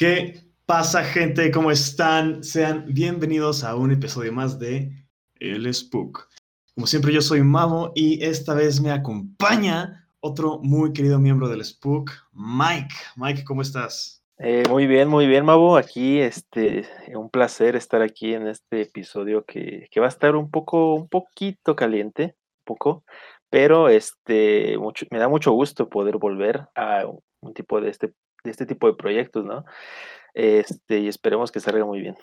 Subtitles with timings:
[0.00, 1.50] ¿Qué pasa, gente?
[1.50, 2.42] ¿Cómo están?
[2.42, 4.90] Sean bienvenidos a un episodio más de
[5.38, 6.26] El Spook.
[6.74, 11.62] Como siempre, yo soy Mavo y esta vez me acompaña otro muy querido miembro del
[11.62, 12.94] Spook, Mike.
[13.16, 14.24] Mike, ¿cómo estás?
[14.38, 15.76] Eh, muy bien, muy bien, Mavo.
[15.76, 20.50] Aquí, este, un placer estar aquí en este episodio que, que va a estar un
[20.50, 23.04] poco, un poquito caliente, un poco,
[23.50, 24.78] pero este,
[25.10, 27.04] me da mucho gusto poder volver a
[27.40, 28.14] un tipo de este
[28.44, 29.64] de este tipo de proyectos, ¿no?
[30.34, 32.16] Este, y esperemos que salga muy bien.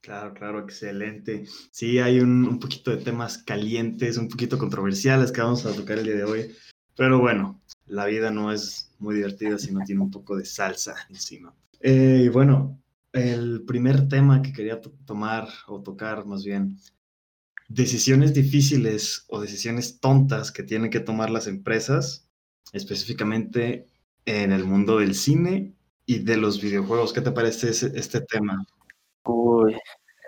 [0.00, 1.44] Claro, claro, excelente.
[1.70, 5.98] Sí, hay un, un, poquito de temas calientes, un poquito controversiales que vamos a tocar
[5.98, 6.56] el día de hoy.
[6.96, 10.94] Pero bueno, la vida no es muy divertida si no tiene un poco de salsa
[11.08, 11.54] encima.
[11.80, 12.80] Eh, y bueno,
[13.12, 16.78] el primer tema que quería tomar o tocar más bien,
[17.68, 22.28] decisiones difíciles o decisiones tontas que tienen que tomar las empresas,
[22.72, 23.86] específicamente
[24.26, 25.72] en el mundo del cine
[26.06, 27.12] y de los videojuegos.
[27.12, 28.64] ¿Qué te parece este tema?
[29.24, 29.76] Uy.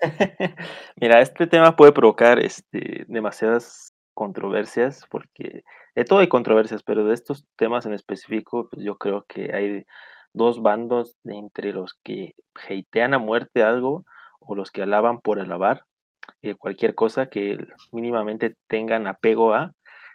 [0.97, 5.65] Mira, este tema puede provocar este, demasiadas controversias, porque
[5.95, 9.85] de todo hay controversias, pero de estos temas en específico, pues yo creo que hay
[10.33, 12.35] dos bandos entre los que
[12.69, 14.05] hatean a muerte algo
[14.41, 15.85] o los que alaban por alabar
[16.43, 17.59] eh, cualquier cosa que
[17.93, 19.73] mínimamente tengan apego a,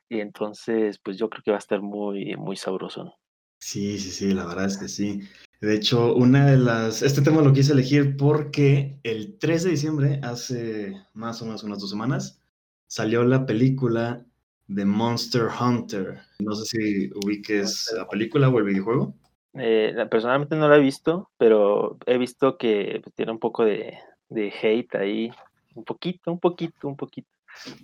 [0.09, 3.15] y entonces pues yo creo que va a estar muy, muy sabroso.
[3.59, 5.21] Sí, sí, sí, la verdad es que sí.
[5.61, 10.19] De hecho, una de las, este tema lo quise elegir porque el 3 de diciembre,
[10.23, 12.41] hace más o menos unas dos semanas,
[12.87, 14.25] salió la película
[14.67, 16.21] de Monster Hunter.
[16.39, 19.13] No sé si ubiques la película o el videojuego.
[19.53, 23.97] Eh, personalmente no la he visto, pero he visto que tiene un poco de,
[24.29, 25.31] de hate ahí,
[25.75, 27.29] un poquito, un poquito, un poquito.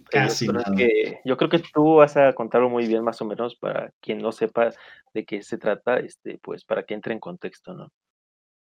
[0.10, 0.74] Casi nada.
[0.76, 4.20] Que, yo creo que tú vas a contarlo muy bien, más o menos, para quien
[4.20, 4.72] no sepa
[5.14, 7.92] de qué se trata, este, pues para que entre en contexto, ¿no?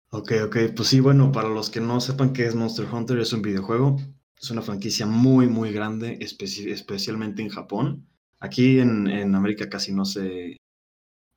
[0.09, 3.33] Ok, ok, pues sí, bueno, para los que no sepan qué es Monster Hunter, es
[3.33, 3.97] un videojuego,
[4.39, 8.07] es una franquicia muy, muy grande, especialmente en Japón.
[8.39, 10.57] Aquí en, en, América casi no se,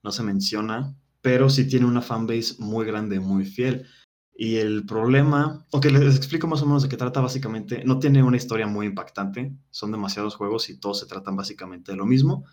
[0.05, 3.87] no se menciona, pero sí tiene una fanbase muy grande, muy fiel.
[4.35, 8.23] Y el problema, ok, les explico más o menos de qué trata básicamente, no tiene
[8.23, 12.45] una historia muy impactante, son demasiados juegos y todos se tratan básicamente de lo mismo,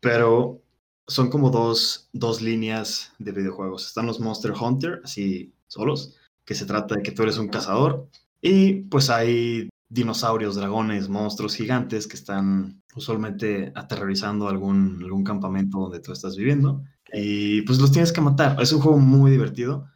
[0.00, 0.62] pero
[1.06, 3.86] son como dos, dos líneas de videojuegos.
[3.86, 8.08] Están los Monster Hunter, así solos, que se trata de que tú eres un cazador
[8.40, 16.00] y pues hay dinosaurios, dragones, monstruos gigantes que están usualmente aterrorizando algún, algún campamento donde
[16.00, 18.60] tú estás viviendo y pues los tienes que matar.
[18.60, 19.88] Es un juego muy divertido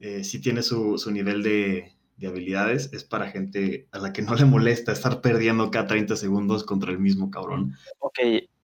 [0.00, 4.22] eh, sí tiene su, su nivel de, de, habilidades, es para gente a la que
[4.22, 7.74] no le molesta estar perdiendo cada 30 segundos contra el mismo cabrón.
[7.98, 8.18] Ok,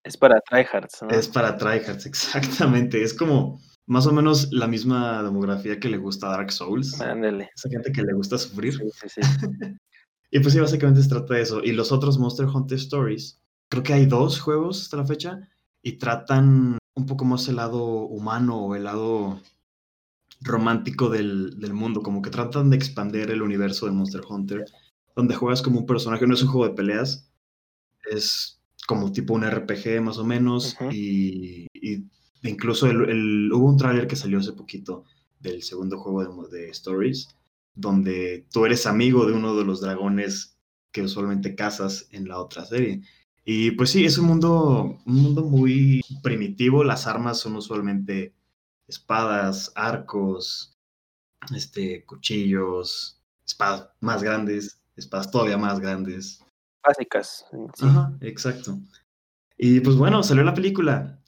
[0.04, 1.10] es para tryhards, ¿no?
[1.10, 3.04] Es para tryhards, exactamente.
[3.04, 7.00] Es como más o menos la misma demografía que le gusta Dark Souls.
[7.02, 7.50] Ándale.
[7.56, 8.76] Esa gente que le gusta sufrir.
[8.76, 9.22] Sí, sí, sí.
[10.32, 11.62] y pues sí, básicamente se trata de eso.
[11.64, 15.50] Y los otros Monster Hunter Stories, creo que hay dos juegos hasta la fecha
[15.82, 19.42] y tratan un poco más el lado humano o el lado
[20.42, 24.66] romántico del, del, mundo, como que tratan de expandir el universo de Monster Hunter,
[25.16, 27.32] donde juegas como un personaje, no es un juego de peleas,
[28.10, 30.94] es como tipo un RPG más o menos, uh -huh.
[30.94, 32.06] y, y,
[32.44, 35.06] incluso el, el, hubo un tráiler que salió hace poquito
[35.40, 37.30] del segundo juego de, de, Stories,
[37.74, 40.58] donde tú eres amigo de uno de los dragones
[40.92, 43.02] que usualmente cazas en la otra serie.
[43.46, 48.34] Y pues sí, es un mundo, un mundo muy primitivo, las armas son usualmente
[48.92, 50.78] espadas, arcos,
[51.56, 56.44] este, cuchillos, espadas más grandes, espadas todavía más grandes.
[56.84, 57.46] Básicas.
[57.52, 57.86] Sí.
[57.86, 58.78] Ajá, exacto.
[59.58, 61.20] Y pues bueno, salió la película,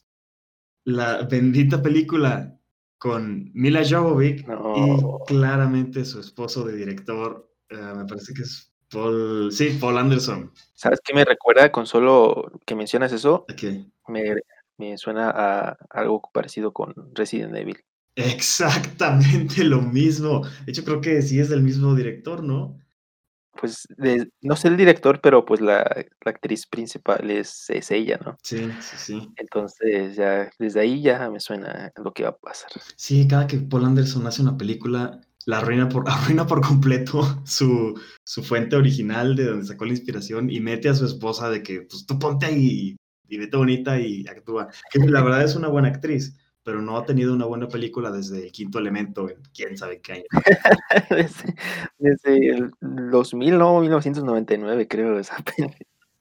[0.84, 2.60] la bendita película
[2.98, 4.74] con Mila Jovovich no.
[4.76, 10.52] y claramente su esposo de director, uh, me parece que es Paul, sí, Paul Anderson.
[10.74, 13.46] ¿Sabes qué me recuerda con solo que mencionas eso?
[13.52, 13.92] Okay.
[14.08, 14.36] Me,
[14.78, 17.84] me suena a algo parecido con Resident Evil.
[18.16, 20.46] Exactamente lo mismo.
[20.66, 22.78] De hecho, creo que sí es del mismo director, ¿no?
[23.60, 25.84] Pues de, no sé el director, pero pues la,
[26.26, 28.36] la actriz principal es, es, ella, ¿no?
[28.42, 29.30] Sí, sí, sí.
[29.36, 32.72] Entonces ya desde ahí ya me suena lo que va a pasar.
[32.96, 38.00] Sí, cada que Paul Anderson hace una película, la arruina por, arruina por completo su,
[38.24, 41.82] su fuente original de donde sacó la inspiración y mete a su esposa de que,
[41.82, 42.96] pues tú ponte ahí
[43.28, 44.70] y vete bonita y actúa.
[44.92, 48.46] Que la verdad es una buena actriz, pero no ha tenido una buena película desde
[48.46, 50.24] el quinto elemento en quién sabe qué año.
[51.10, 51.56] desde,
[51.98, 52.72] desde, el
[53.12, 55.78] 2000, no, 1999 creo esa película.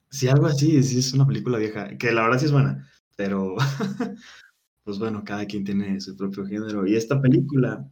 [0.09, 3.55] Sí, algo así, sí es una película vieja, que la verdad sí es buena, pero
[4.83, 6.85] pues bueno, cada quien tiene su propio género.
[6.85, 7.89] Y esta película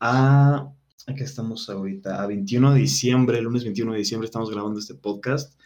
[0.00, 0.72] a,
[1.06, 4.94] aquí estamos ahorita, a 21 de diciembre, el lunes 21 de diciembre estamos grabando este
[4.94, 5.58] podcast.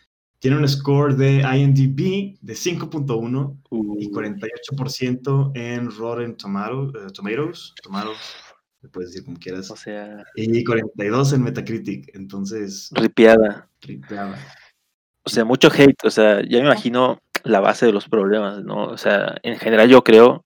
[0.42, 3.58] Tiene un score de IMDb de 5.1
[4.00, 5.52] y 48% uh.
[5.54, 8.18] en Rotten uh, Tomatoes, Tomatoes,
[8.80, 9.70] le puedes decir como quieras.
[9.70, 10.24] O sea.
[10.34, 12.90] Y 42 en Metacritic, entonces.
[12.90, 13.68] Ripiada.
[13.82, 14.36] Ripiada.
[15.22, 18.86] O sea, mucho hate, o sea, ya me imagino la base de los problemas, ¿no?
[18.86, 20.44] O sea, en general yo creo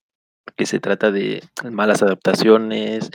[0.57, 1.43] que se trata de
[1.73, 3.11] malas adaptaciones,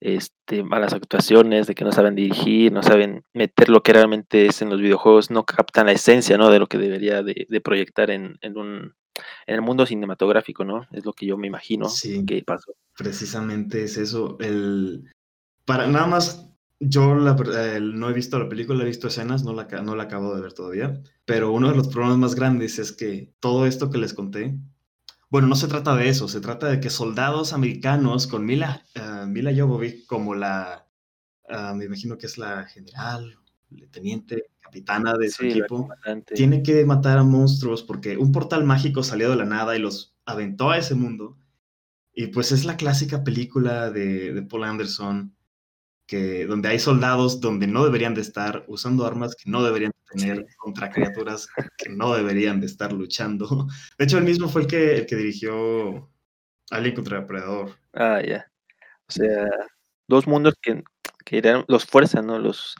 [0.00, 4.62] este, malas actuaciones, de que no saben dirigir, no saben meter lo que realmente es
[4.62, 6.50] en los videojuegos, no captan la esencia, ¿no?
[6.50, 8.94] De lo que debería de, proyectar en, un
[9.46, 10.86] en el mundo cinematográfico, ¿no?
[10.92, 11.88] Es lo que yo me imagino
[12.26, 12.74] que pasó.
[12.96, 14.36] Precisamente es eso.
[14.40, 15.04] El
[15.64, 16.48] para nada más
[16.80, 20.40] yo no he visto la película, he visto escenas, no la, no la acabo de
[20.40, 24.14] ver todavía, pero uno de los problemas más grandes es que todo esto que les
[24.14, 24.56] conté
[25.30, 29.26] bueno, no se trata de eso, se trata de que soldados americanos con Mila, uh,
[29.26, 30.86] Mila Jovovich como la,
[31.48, 33.38] uh, me imagino que es la general,
[33.90, 35.88] teniente, capitana de su equipo,
[36.34, 40.16] tiene que matar a monstruos porque un portal mágico salió de la nada y los
[40.24, 41.38] aventó a ese mundo.
[42.12, 45.36] Y pues es la clásica película de, de Paul Anderson
[46.08, 50.46] que, donde hay soldados donde no deberían de estar, usando armas que no deberían tener
[50.56, 53.46] contra criaturas que no deberían de estar luchando.
[53.98, 56.10] De hecho, él mismo fue el que, el que dirigió
[56.70, 57.76] Alien contra Depredador.
[57.92, 58.50] Ah, ya.
[59.06, 59.46] O sea,
[60.08, 60.82] dos mundos que,
[61.24, 62.38] que eran, los fuerzan, ¿no?
[62.38, 62.74] Los,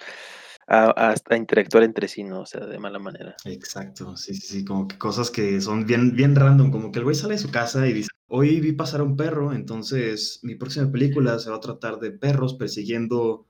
[0.66, 2.40] a, interactuar entre sí, ¿no?
[2.40, 3.36] O sea, de mala manera.
[3.44, 7.04] Exacto, sí, sí, sí, como que cosas que son bien, bien random, como que el
[7.04, 10.54] güey sale de su casa y dice, hoy vi pasar a un perro, entonces mi
[10.54, 13.46] próxima película se va a tratar de perros persiguiendo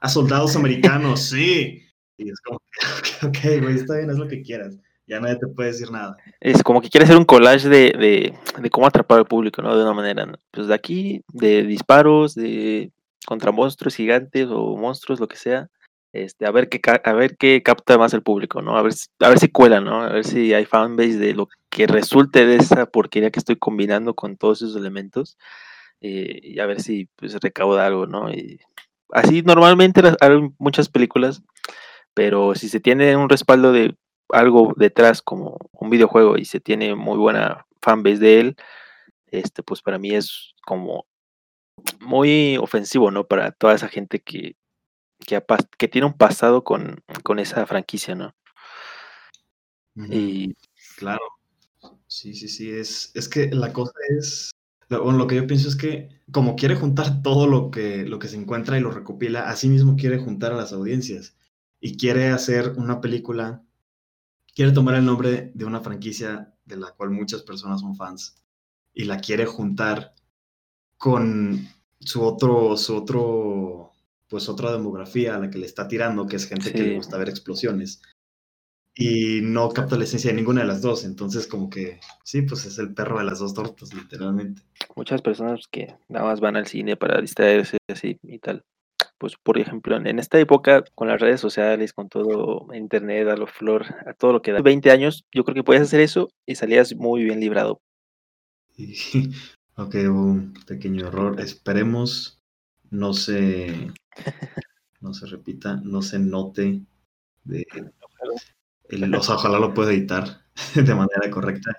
[0.00, 1.82] a soldados americanos, sí.
[2.16, 2.60] Y es como,
[3.22, 4.78] ok, güey, está bien, es lo que quieras.
[5.06, 6.16] Ya nadie te puede decir nada.
[6.40, 9.76] Es como que quiere hacer un collage de, de, de cómo atrapar al público, ¿no?
[9.76, 12.92] De una manera, pues de aquí, de disparos, de
[13.26, 15.68] contra monstruos gigantes o monstruos, lo que sea
[16.12, 18.76] este, a ver qué a ver qué capta más el público, ¿no?
[18.76, 20.02] A ver, a ver si cuela, ¿no?
[20.02, 24.14] A ver si hay fanbase de lo que resulte de esa porquería que estoy combinando
[24.14, 25.38] con todos esos elementos
[26.00, 28.28] eh, y a ver si pues recauda algo, ¿no?
[29.12, 31.42] Así normalmente hay muchas películas,
[32.14, 33.96] pero si se tiene un respaldo de
[34.30, 38.56] algo detrás como un videojuego y se tiene muy buena fanbase de él,
[39.28, 41.06] este, pues para mí es como
[42.00, 43.24] muy ofensivo, ¿no?
[43.26, 44.56] Para toda esa gente que
[45.26, 47.02] que, tiene un pasado con,
[47.38, 48.34] esa franquicia, ¿no?
[49.94, 50.54] Y
[50.96, 51.20] claro,
[52.06, 54.50] sí, sí, sí, es, es que la cosa es,
[54.88, 58.28] lo, lo que yo pienso es que como quiere juntar todo lo que, lo que
[58.28, 61.36] se encuentra y lo recopila, así mismo quiere juntar a las audiencias
[61.80, 63.62] y quiere hacer una película,
[64.54, 68.42] quiere tomar el nombre de una franquicia de la cual muchas personas son fans
[68.94, 70.14] y la quiere juntar
[70.96, 71.68] con
[71.98, 73.92] su otro, su otro
[74.30, 77.18] pues otra demografía a la que le está tirando, que es gente que le gusta
[77.18, 78.00] ver explosiones.
[78.94, 81.04] Y no capta la esencia de ninguna de las dos.
[81.04, 84.62] Entonces, como que sí, pues es el perro de las dos tortas, literalmente.
[84.94, 88.62] Muchas personas que nada más van al cine para distraerse así y tal.
[89.18, 93.46] Pues, por ejemplo, en esta época, con las redes sociales, con todo internet, a lo
[93.46, 96.54] flor, a todo lo que da, 20 años, yo creo que puedes hacer eso y
[96.54, 97.80] salías muy bien librado.
[99.76, 101.40] ok, un pequeño error.
[101.40, 102.39] Esperemos
[102.90, 103.92] no se
[105.00, 106.82] no se repita, no se note.
[107.44, 107.66] De,
[108.88, 110.42] el, o sea, ojalá lo pueda editar
[110.74, 111.76] de manera correcta.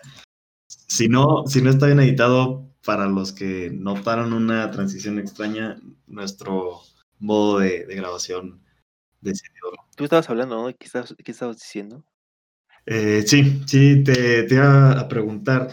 [0.67, 6.81] Si no, si no está bien editado, para los que notaron una transición extraña, nuestro
[7.19, 8.63] modo de, grabación
[9.21, 9.62] decidió.
[9.95, 10.75] Tú estabas hablando, ¿no?
[10.75, 12.03] ¿Qué estabas, qué estabas diciendo?
[12.88, 15.69] Eh, sí, sí, te, te, iba a preguntar.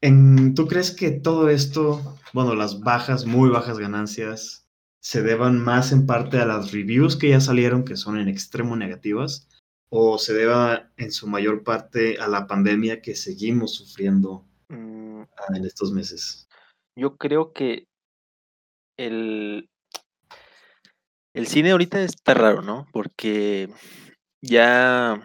[0.00, 4.67] En, ¿Tú crees que todo esto, bueno, las bajas, muy bajas ganancias,
[5.00, 8.76] se deban más en parte a las reviews que ya salieron, que son en extremo
[8.76, 9.48] negativas,
[9.90, 15.22] o se deba en su mayor parte a la pandemia que seguimos sufriendo mm.
[15.54, 16.48] en estos meses?
[16.96, 17.86] Yo creo que
[18.98, 19.70] el,
[21.34, 22.86] el cine ahorita está raro, ¿no?
[22.92, 23.68] Porque
[24.42, 25.22] ya,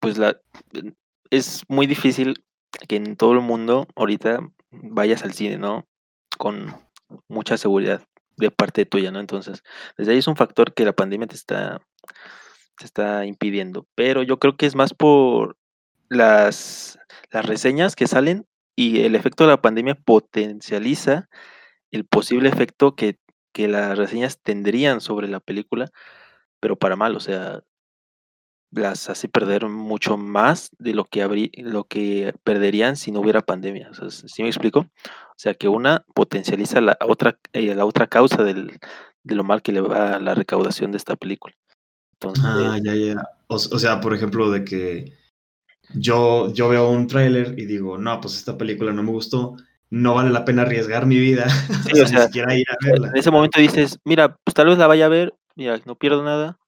[0.00, 0.38] pues la,
[1.30, 2.44] es muy difícil
[2.86, 4.40] que en todo el mundo ahorita
[4.70, 5.86] vayas al cine, ¿no?
[6.38, 6.74] Con
[7.28, 8.04] mucha seguridad
[8.40, 9.20] de parte tuya, ¿no?
[9.20, 9.62] Entonces,
[9.96, 11.80] desde ahí es un factor que la pandemia te está,
[12.78, 13.86] te está impidiendo.
[13.94, 15.56] Pero yo creo que es más por
[16.08, 16.98] las,
[17.30, 21.28] las reseñas que salen y el efecto de la pandemia potencializa
[21.90, 23.18] el posible efecto que,
[23.52, 25.90] que las reseñas tendrían sobre la película,
[26.60, 27.62] pero para mal, o sea,
[28.72, 33.42] las hace perder mucho más de lo que, habría, lo que perderían si no hubiera
[33.42, 33.90] pandemia.
[34.08, 34.80] ¿Sí me explico?
[34.80, 38.78] O sea, que una potencializa la otra, eh, la otra causa del,
[39.22, 41.54] de lo mal que le va a la recaudación de esta película.
[42.44, 43.16] ah, ya, ya.
[43.48, 45.12] O, sea, por ejemplo, de que
[45.94, 49.56] yo, yo veo un tráiler y digo, no, pues esta película no me gustó,
[49.88, 51.46] no vale la pena arriesgar mi vida.
[51.92, 53.08] Sí, o sea, ir a verla.
[53.08, 56.22] En ese momento dices, mira, pues tal vez la vaya a ver, mira, no pierdo
[56.22, 56.59] nada,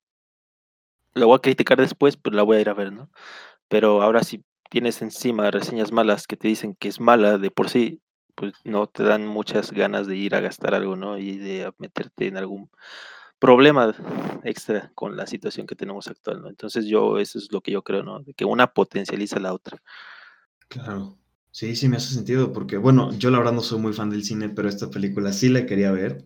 [1.15, 3.11] la voy a criticar después, pero la voy a ir a ver, ¿no?
[3.69, 7.69] Pero ahora si tienes encima reseñas malas que te dicen que es mala de por
[7.69, 8.01] sí,
[8.35, 11.19] pues no te dan muchas ganas de ir a gastar algo, ¿no?
[11.19, 12.71] Y de meterte en algún
[13.39, 13.95] problema
[14.45, 16.49] extra con la situación que tenemos actual, ¿no?
[16.49, 18.21] Entonces yo, eso es lo que yo creo, ¿no?
[18.21, 19.83] De que una potencializa la otra.
[20.69, 21.19] Claro.
[21.51, 24.25] Sí, sí me hace sentido, porque bueno, yo la verdad no soy muy fan del
[24.25, 26.25] cine, pero esta película sí la quería ver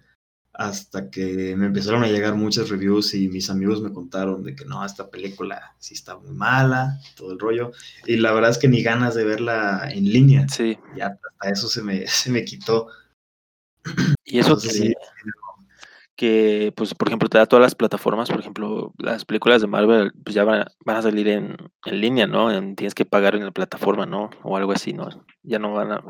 [0.59, 4.65] hasta que me empezaron a llegar muchas reviews y mis amigos me contaron de que
[4.65, 7.73] no, esta película sí está muy mala, todo el rollo.
[8.07, 10.49] Y la verdad es que ni ganas de verla en línea.
[10.49, 10.79] Sí.
[10.97, 12.89] Ya hasta eso se me, se me quitó.
[14.29, 14.59] Y eso
[16.17, 20.13] que, pues, por ejemplo, te da todas las plataformas, por ejemplo, las películas de Marvel,
[20.25, 22.49] pues ya van, a salir en, en línea, ¿no?
[22.75, 24.31] tienes que pagar en la plataforma, ¿no?
[24.43, 25.09] O algo así, ¿no?
[25.43, 26.03] Ya no van a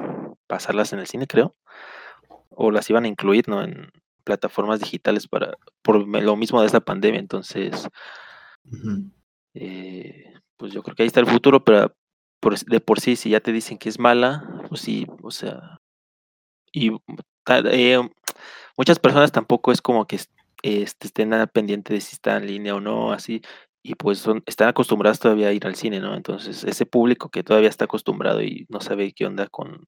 [0.46, 1.56] pasarlas en el cine, creo.
[2.48, 3.62] O las iban a incluir, ¿no?
[3.62, 3.90] En,
[4.26, 7.20] plataformas digitales para por lo mismo de esta pandemia.
[7.20, 7.88] Entonces,
[9.54, 11.94] eh, pues yo creo que ahí está el futuro, pero
[12.40, 15.78] por, de por sí, si ya te dicen que es mala, pues sí, o sea,
[16.72, 16.90] y
[17.70, 18.10] eh,
[18.76, 20.16] muchas personas tampoco es como que
[20.62, 23.40] este, estén pendientes de si está en línea o no, así,
[23.82, 26.16] y pues son, están acostumbrados todavía a ir al cine, ¿no?
[26.16, 29.86] Entonces, ese público que todavía está acostumbrado y no sabe qué onda con,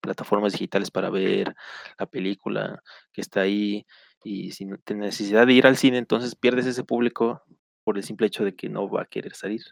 [0.00, 1.54] plataformas digitales para ver
[1.98, 3.86] la película que está ahí
[4.24, 7.42] y sin necesidad de ir al cine, entonces pierdes ese público
[7.84, 9.62] por el simple hecho de que no va a querer salir.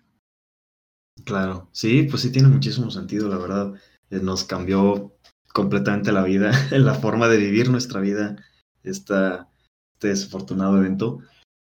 [1.24, 3.74] Claro, sí, pues sí tiene muchísimo sentido, la verdad.
[4.10, 5.16] Eh, nos cambió
[5.52, 8.36] completamente la vida, la forma de vivir nuestra vida,
[8.82, 9.50] esta,
[9.94, 11.20] este desafortunado evento.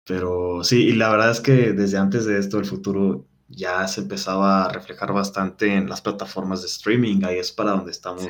[0.06, 4.02] Pero sí, y la verdad es que desde antes de esto el futuro ya se
[4.02, 8.28] empezaba a reflejar bastante en las plataformas de streaming, ahí es para donde estamos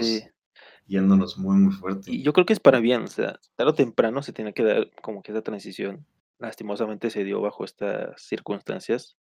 [0.86, 2.12] yéndonos muy, muy fuerte.
[2.12, 4.64] Y yo creo que es para bien, o sea, tarde o temprano se tiene que
[4.64, 6.06] dar como que esa transición.
[6.40, 9.18] Lastimosamente se dio bajo estas circunstancias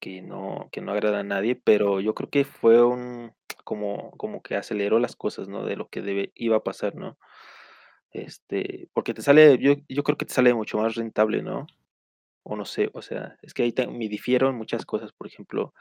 [0.00, 4.42] que no, que no agrada a nadie, pero yo creo que fue un, como, como
[4.42, 5.64] que aceleró las cosas, ¿no?
[5.64, 7.16] De lo que debe, iba a pasar, ¿no?
[8.10, 11.66] Este, porque te sale, yo, yo creo que te sale mucho más rentable, ¿no?
[12.44, 15.74] O no sé, o sea, es que ahí me difiero muchas cosas, por ejemplo,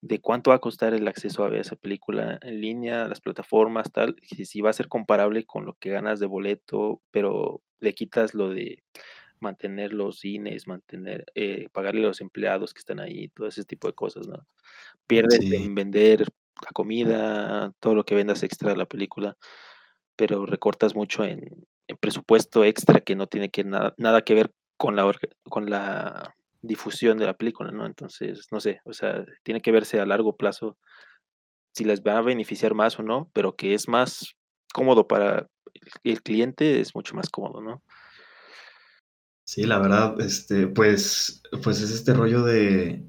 [0.00, 3.90] de cuánto va a costar el acceso a ver esa película en línea, las plataformas,
[3.92, 7.94] tal, si, si va a ser comparable con lo que ganas de boleto, pero le
[7.94, 8.84] quitas lo de
[9.40, 13.88] mantener los cines, mantener, eh, pagarle a los empleados que están ahí, todo ese tipo
[13.88, 14.46] de cosas, ¿no?
[15.06, 16.20] Pierdes en vender
[16.62, 19.36] la comida, todo lo que vendas extra de la película,
[20.16, 21.66] pero recortas mucho en,
[22.00, 25.12] presupuesto extra que no tiene que nada, nada que ver con la,
[25.44, 27.84] con la difusión de la película, ¿no?
[27.84, 30.78] Entonces, no sé, o sea, tiene que verse a largo plazo
[31.74, 34.34] si les va a beneficiar más o no, pero que es más
[34.72, 35.48] cómodo para
[36.02, 37.82] el cliente, es mucho más cómodo, ¿no?
[39.44, 43.08] Sí, la verdad, este, pues, pues es este rollo de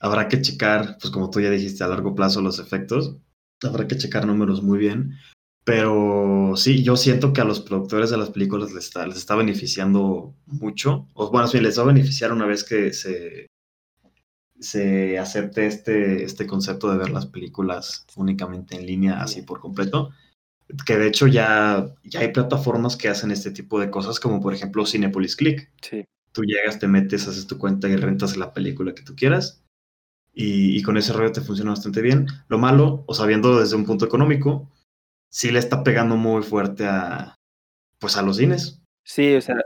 [0.00, 3.16] habrá que checar, pues como tú ya dijiste, a largo plazo los efectos,
[3.62, 5.14] habrá que checar números muy bien,
[5.68, 9.36] pero sí, yo siento que a los productores de las películas les está, les está
[9.36, 11.06] beneficiando mucho.
[11.12, 13.48] O bueno, sí, les va a beneficiar una vez que se,
[14.58, 20.08] se acepte este, este concepto de ver las películas únicamente en línea, así por completo.
[20.86, 24.54] Que de hecho ya, ya hay plataformas que hacen este tipo de cosas, como por
[24.54, 25.70] ejemplo Cinepolis Click.
[25.82, 26.02] Sí.
[26.32, 29.62] Tú llegas, te metes, haces tu cuenta y rentas la película que tú quieras.
[30.32, 32.26] Y, y con ese rollo te funciona bastante bien.
[32.48, 34.66] Lo malo, o sabiendo desde un punto económico,
[35.30, 37.36] sí le está pegando muy fuerte a,
[37.98, 38.82] pues a los cines.
[39.04, 39.56] Sí, o sea,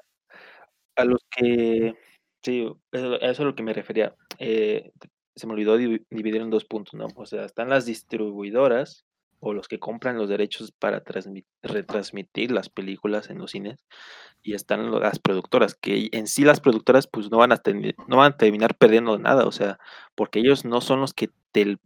[0.97, 1.95] a los que,
[2.43, 4.15] sí, eso, eso es lo que me refería.
[4.39, 4.93] Eh,
[5.35, 7.09] se me olvidó dividir en dos puntos, ¿no?
[7.17, 9.05] O sea, están las distribuidoras
[9.45, 11.03] o los que compran los derechos para
[11.63, 13.85] retransmitir las películas en los cines
[14.41, 17.61] y están las productoras, que en sí las productoras pues no van a,
[18.07, 19.81] no van a terminar perdiendo nada, o sea,
[20.15, 21.77] porque ellos no son los que te,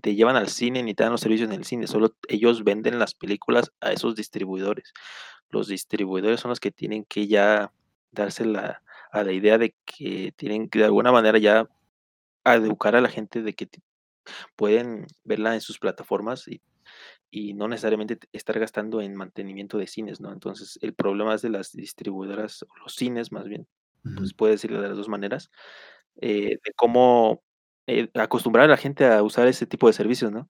[0.00, 2.98] te llevan al cine ni te dan los servicios en el cine, solo ellos venden
[2.98, 4.94] las películas a esos distribuidores.
[5.50, 7.72] Los distribuidores son los que tienen que ya
[8.10, 11.68] darse la, a la idea de que tienen que de alguna manera ya
[12.46, 13.68] educar a la gente de que
[14.56, 16.62] pueden verla en sus plataformas y
[17.30, 20.32] y no necesariamente estar gastando en mantenimiento de cines, ¿no?
[20.32, 23.66] Entonces, el problema es de las distribuidoras, o los cines más bien,
[24.16, 25.50] pues puede decirlo de las dos maneras,
[26.20, 27.42] eh, de cómo
[27.86, 30.48] eh, acostumbrar a la gente a usar ese tipo de servicios, ¿no?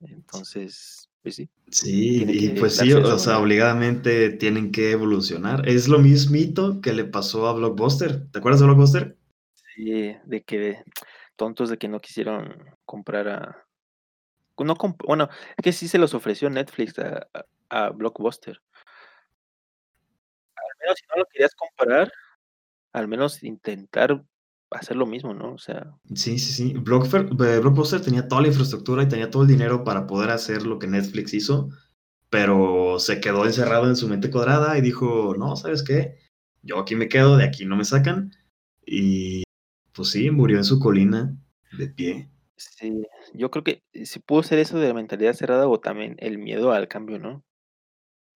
[0.00, 1.48] Entonces, pues sí.
[1.70, 5.68] Sí, y pues sí, o sea, obligadamente tienen que evolucionar.
[5.68, 8.28] Es lo mismito que le pasó a Blockbuster.
[8.30, 9.16] ¿Te acuerdas de Blockbuster?
[9.74, 10.82] Sí, de que
[11.36, 12.54] tontos de que no quisieron
[12.84, 13.66] comprar a.
[14.58, 18.60] No bueno, es que sí se los ofreció Netflix a, Blockbuster.
[20.56, 22.12] Al menos si no lo querías comprar,
[22.92, 24.22] al menos intentar
[24.70, 25.54] hacer lo mismo, ¿no?
[25.54, 25.94] O sea.
[26.14, 26.74] Sí, sí, sí.
[26.74, 30.86] Blockbuster tenía toda la infraestructura y tenía todo el dinero para poder hacer lo que
[30.86, 31.70] Netflix hizo,
[32.28, 36.18] pero se quedó encerrado en su mente cuadrada y dijo, no, ¿sabes qué?
[36.62, 38.32] Yo aquí me quedo, de aquí no me sacan.
[38.84, 39.44] Y
[39.92, 41.36] pues sí, murió en su colina
[41.72, 42.31] de pie.
[42.70, 43.02] Sí,
[43.34, 46.72] yo creo que si pudo ser eso de la mentalidad cerrada o también el miedo
[46.72, 47.44] al cambio, ¿no?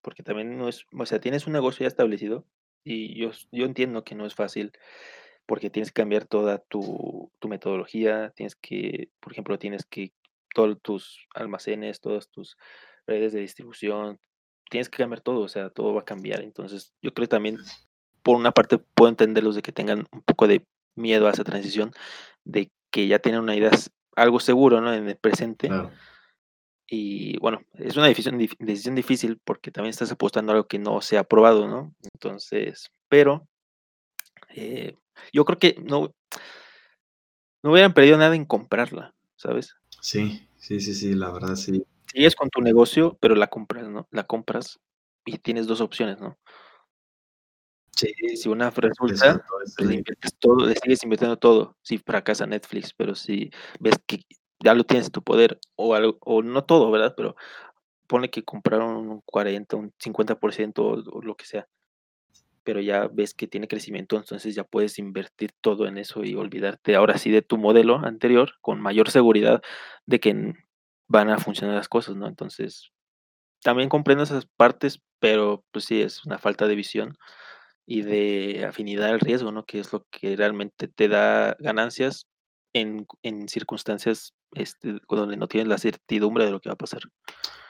[0.02, 2.47] Porque también no es, o sea, tienes un negocio ya establecido
[2.85, 4.73] y yo, yo entiendo que no es fácil
[5.47, 10.12] porque tienes que cambiar toda tu, metodología, tienes que, por ejemplo, tienes que
[10.54, 12.56] todos tus almacenes, todas tus
[13.06, 14.18] redes de distribución,
[14.68, 16.42] tienes que cambiar todo, o sea, todo va a cambiar.
[16.42, 17.59] Entonces, yo creo que también,
[18.25, 20.66] por una parte, puedo entenderlos de que tengan un poco de
[20.97, 21.92] miedo a esa transición,
[22.45, 23.71] de que ya tienen una idea,
[24.16, 24.92] algo seguro, ¿no?
[24.92, 25.70] En el presente.
[26.88, 31.00] Y bueno, es una decisión, decisión difícil porque también estás apostando a algo que no
[31.00, 31.94] se ha probado, ¿no?
[32.14, 33.46] Entonces, pero
[34.54, 34.96] eh,
[35.32, 36.14] yo creo que no,
[37.62, 39.75] no hubieran perdido nada en comprarla, ¿sabes?
[40.00, 41.85] Sí, sí, sí, sí, la verdad sí.
[42.12, 44.06] Sigues con tu negocio, pero la compras, ¿no?
[44.11, 44.78] La compras
[45.25, 46.38] y tienes dos opciones, ¿no?
[47.97, 51.76] Sí, si una resulta, pues le inviertes todo, le sigues invirtiendo todo.
[51.83, 53.50] Si fracasa Netflix, pero si
[53.81, 54.21] ves que
[54.62, 57.15] ya lo tienes en tu poder, o algo, o no todo, ¿verdad?
[57.17, 57.37] Pero
[58.09, 61.67] pone que compraron un 40, un 50% o, o lo que sea
[62.67, 66.97] pero ya ves que tiene crecimiento, entonces ya puedes invertir todo en eso y olvidarte
[66.97, 69.62] ahora sí de tu modelo anterior con mayor seguridad
[70.05, 70.55] de que
[71.07, 72.26] van a funcionar las cosas, ¿no?
[72.26, 72.91] Entonces,
[73.62, 77.17] también comprendo esas partes, pero pues sí, es una falta de visión
[77.87, 79.64] y de afinidad al riesgo, ¿no?
[79.64, 82.26] Que es lo que realmente te da ganancias
[82.73, 87.00] en, en circunstancias este, donde no tienes la certidumbre de lo que va a pasar.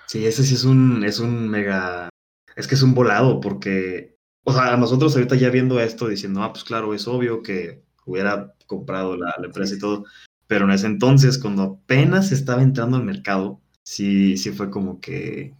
[0.06, 2.08] Sí, ese sí es un, es un mega,
[2.56, 4.16] es que es un volado, porque
[4.48, 8.54] o sea, nosotros ahorita ya viendo esto, diciendo, ah, pues claro, es obvio que hubiera
[8.66, 10.04] comprado la, empresa y todo,
[10.46, 15.56] pero en ese entonces, cuando apenas estaba entrando al mercado, sí, sí fue como que...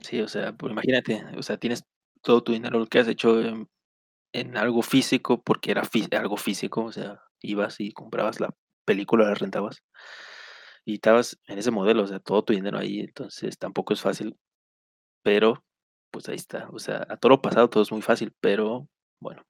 [0.00, 1.84] Sí, o sea, pues imagínate, o sea, tienes
[2.24, 3.40] todo tu dinero, que has hecho
[4.32, 5.82] en, algo físico, porque era
[6.18, 8.52] algo físico, o sea, ibas y comprabas la
[8.84, 9.84] película, la rentabas,
[10.84, 14.36] y estabas en ese modelo, o sea, todo tu dinero ahí, entonces tampoco es fácil,
[15.22, 15.64] pero
[16.10, 16.68] pues ahí está.
[16.72, 18.88] O sea, a todo lo pasado todo es muy fácil, pero
[19.20, 19.42] bueno.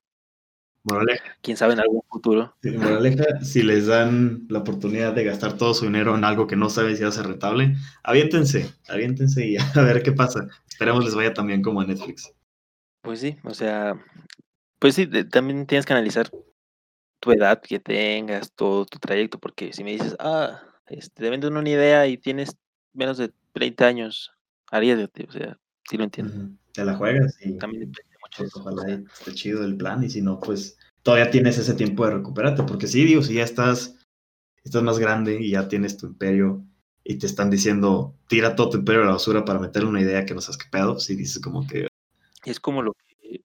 [0.84, 1.36] Moraleja.
[1.40, 2.56] Quién sabe en algún futuro.
[2.62, 6.68] moraleja, si les dan la oportunidad de gastar todo su dinero en algo que no
[6.68, 10.46] saben si va a ser rentable, aviéntense, aviéntense y a ver qué pasa.
[10.68, 12.34] Esperemos les vaya también como a Netflix.
[13.04, 13.94] Pues sí, o sea,
[14.80, 16.28] pues sí, también tienes que analizar
[17.20, 21.56] tu edad que tengas, todo tu trayecto, porque si me dices, ah, este, te venden
[21.56, 22.56] una idea y tienes
[22.92, 24.32] menos de 30 años,
[24.70, 26.56] arriesgate, o sea, Sí lo entiendo.
[26.72, 30.22] Te la juegas y también depende mucho pues, ojalá esté chido el plan y si
[30.22, 33.96] no, pues todavía tienes ese tiempo de recuperarte, porque sí, digo, si ya estás,
[34.64, 36.64] estás más grande y ya tienes tu imperio
[37.04, 40.24] y te están diciendo, tira todo tu imperio a la basura para meterle una idea
[40.24, 41.86] que no sabes qué pedo, si dices como que...
[42.44, 43.42] Es como lo que,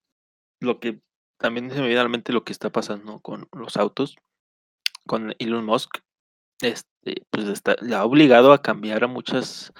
[0.59, 1.01] lo que
[1.37, 4.15] también se me viene a la mente lo que está pasando con los autos,
[5.07, 5.99] con Elon Musk,
[6.61, 9.71] este, pues está, le ha obligado a cambiar a muchas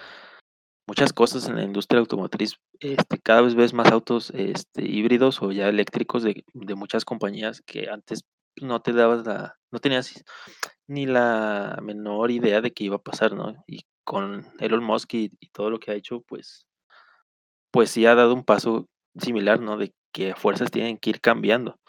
[0.90, 2.56] muchas cosas en la industria automotriz.
[2.80, 7.90] Este, cada vez ves más autos este, híbridos o ya eléctricos de, muchas compañías que
[7.90, 8.24] antes
[8.60, 10.24] no te dabas la, no tenías
[10.88, 13.54] ni la menor idea de qué iba a pasar, ¿no?
[13.68, 16.66] Y con Elon Musk y, todo lo que ha hecho, pues,
[17.72, 18.88] pues sí ha dado un paso
[19.22, 19.78] similar, ¿no?
[19.78, 21.80] De que a fuerzas tienen que ir cambiando.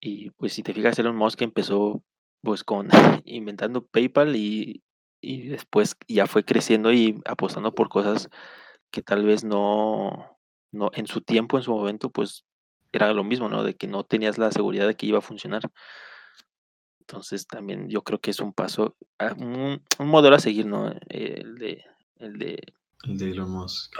[0.00, 2.02] Y pues si te fijas, Elon Musk empezó
[2.42, 2.88] pues con
[3.24, 4.82] inventando PayPal y,
[5.20, 8.28] y después ya fue creciendo y apostando por cosas
[8.90, 10.38] que tal vez no,
[10.72, 12.44] no en su tiempo, en su momento, pues
[12.92, 13.62] era lo mismo, ¿no?
[13.62, 15.62] De que no tenías la seguridad de que iba a funcionar.
[17.00, 18.96] Entonces también yo creo que es un paso,
[19.38, 20.92] un, modelo a seguir, ¿no?
[21.08, 21.84] El de...
[22.16, 23.94] El de, el de Elon Musk.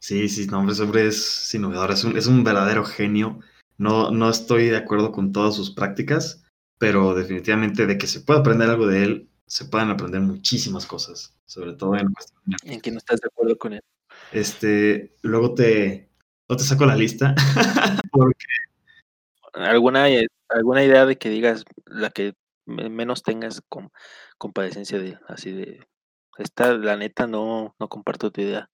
[0.00, 3.40] Sí, sí, no, hombre, ese hombre es innovador, es un, es un verdadero genio.
[3.76, 6.42] No, no estoy de acuerdo con todas sus prácticas,
[6.78, 11.36] pero definitivamente de que se puede aprender algo de él, se pueden aprender muchísimas cosas,
[11.44, 13.82] sobre todo en cuestión En que no estás de acuerdo con él.
[14.32, 16.08] Este, luego te,
[16.48, 17.34] te saco la lista,
[18.12, 18.46] porque
[19.52, 22.34] ¿Alguna, eh, alguna idea de que digas la que
[22.66, 23.90] menos tengas con
[24.38, 25.86] compadecencia de así de
[26.38, 28.70] esta, la neta, no no comparto tu idea?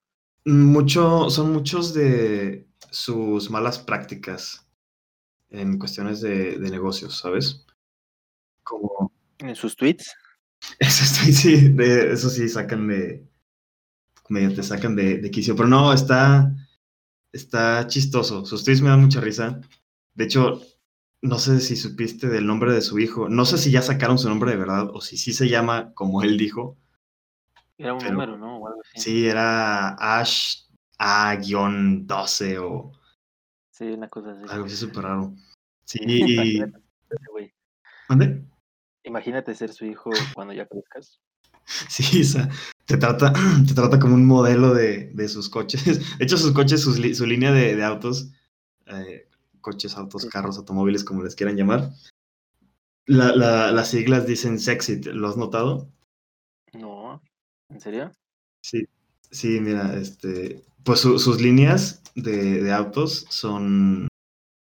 [0.47, 4.67] Mucho son muchos de sus malas prácticas
[5.51, 7.67] en cuestiones de de negocios, ¿sabes?
[8.63, 10.15] Como ¿En sus tweets?
[10.79, 13.29] Eso sí, sí, de eso sí sacan de
[14.29, 16.55] medio te sacan de de quicio, pero no, está
[17.33, 18.45] está chistoso.
[18.47, 19.61] Sus tweets me dan mucha risa.
[20.15, 20.63] De hecho,
[21.23, 23.29] no sé si supiste del nombre de su hijo.
[23.29, 26.23] No sé si ya sacaron su nombre de verdad o si sí se llama como
[26.23, 26.77] él dijo.
[27.79, 28.59] Era un Pero número, ¿no?
[28.59, 29.01] O algo así.
[29.01, 30.62] sí, era Ash
[30.99, 32.93] A-12 o
[33.71, 34.45] Sí, una cosa así.
[34.49, 35.35] algo así súper raro.
[35.85, 36.62] Sí, y.
[38.09, 38.43] ¿Mande?
[39.05, 41.21] Imagínate ser su hijo cuando ya crezcas.
[41.67, 42.49] Sí, o sea,
[42.87, 43.33] te trata
[43.67, 45.85] te trata como un modelo de de sus coches.
[46.19, 48.31] De hecho, sus coches, sus su línea de de autos,
[48.87, 49.29] eh,
[49.61, 51.91] coches, autos, carros, automóviles, como les quieran llamar.
[53.07, 55.93] La la las siglas dicen Sexit, ¿lo has notado?
[57.69, 58.13] ¿En serio?
[58.63, 58.87] Sí,
[59.31, 64.09] sí, mira, este, pues su sus líneas de de autos son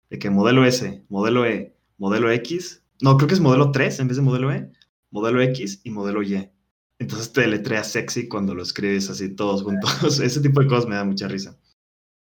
[0.10, 4.08] de que modelo S, modelo E, modelo X, no, creo que es modelo 3 en
[4.08, 4.72] vez de modelo E,
[5.10, 6.52] modelo X y modelo Y.
[7.00, 9.92] Entonces te deletrea sexy cuando lo escribes así todos juntos.
[10.20, 11.58] Ese tipo de cosas me da mucha risa.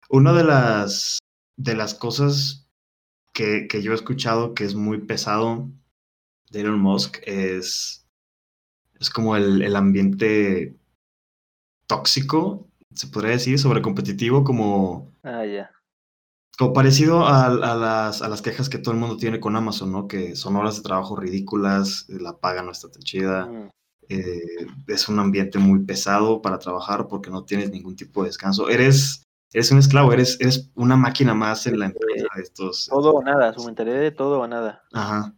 [0.10, 1.20] Una de las
[1.58, 2.68] de las cosas
[3.34, 5.70] que que yo he escuchado que es muy pesado
[6.50, 8.03] de Elon Musk es
[9.04, 10.76] es como el el ambiente
[11.88, 15.72] tóxico, se podría decir, sobrecompetitivo, como Ah, ya.
[16.58, 19.92] como parecido a a las a las quejas que todo el mundo tiene con Amazon,
[19.92, 20.08] ¿no?
[20.08, 23.70] Que son horas de trabajo ridículas, la paga no está tan chida, Mm.
[24.10, 24.42] eh,
[24.88, 28.70] es un ambiente muy pesado para trabajar porque no tienes ningún tipo de descanso.
[28.70, 33.13] Eres eres un esclavo, eres eres una máquina más en la empresa de estos Todo
[33.16, 34.84] o nada, su mentalidad de todo o nada.
[34.94, 35.34] Ajá,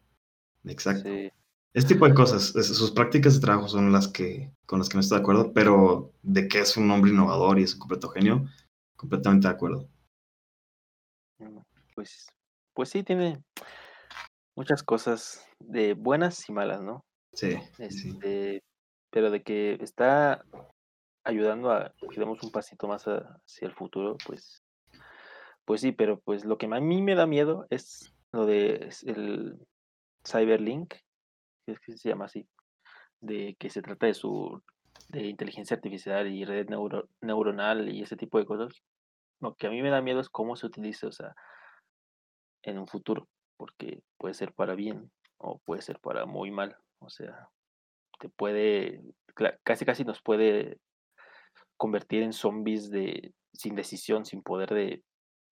[0.65, 1.03] exacto.
[1.09, 1.29] Sí.
[1.75, 4.95] Ese tipo de cosas, es sus prácticas de trabajo son las que con las que
[4.95, 8.09] no estoy de acuerdo, pero de que es un hombre innovador y es un completo
[8.09, 8.45] genio,
[8.95, 9.89] completamente de acuerdo.
[11.93, 12.27] Pues
[12.73, 13.43] pues sí, tiene
[14.55, 17.05] muchas cosas de buenas y malas, ¿no?
[17.33, 17.57] Sí.
[17.77, 18.63] Este,
[19.09, 20.43] pero de que está
[21.23, 24.65] ayudando a que demos un pasito más hacia el futuro, pues
[25.65, 29.57] pues sí, pero, pues, lo que a mí me da miedo es lo de el
[30.23, 30.93] Cyberlink,
[31.67, 32.47] es que se llama así,
[33.21, 34.61] de que se trata de su
[35.09, 38.81] de inteligencia artificial y red neuro neuronal y ese tipo de cosas.
[39.41, 41.33] Lo que a mí me da miedo es cómo se utilice, o sea
[42.63, 46.75] en un futuro, porque puede ser para bien o puede ser para muy mal.
[46.97, 47.49] O sea,
[48.19, 49.03] te puede
[49.63, 50.79] casi, casi nos puede
[51.77, 55.03] convertir en zombies de sin decisión, sin poder de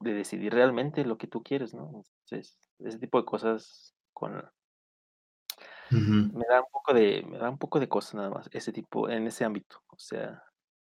[0.04, 2.04] de decidir realmente lo que tú quieres, ¿no?
[2.30, 4.44] Ese tipo de cosas con
[5.94, 9.10] Me da un poco de me da un poco de cosa nada más, ese tipo
[9.10, 9.82] en ese ámbito.
[9.88, 10.44] O sea,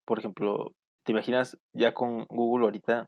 [0.04, 0.72] por ejemplo,
[1.04, 3.06] ¿te imaginas ya con Google ahorita?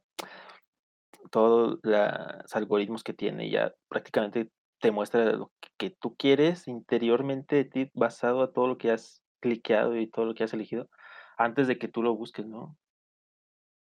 [1.30, 7.64] Todo las algoritmos que tiene, ya prácticamente te muestra lo que tú quieres interiormente de
[7.64, 10.88] ti, basado a todo lo que has cliqueado y todo lo que has elegido,
[11.36, 12.76] antes de que tú lo busques, ¿no?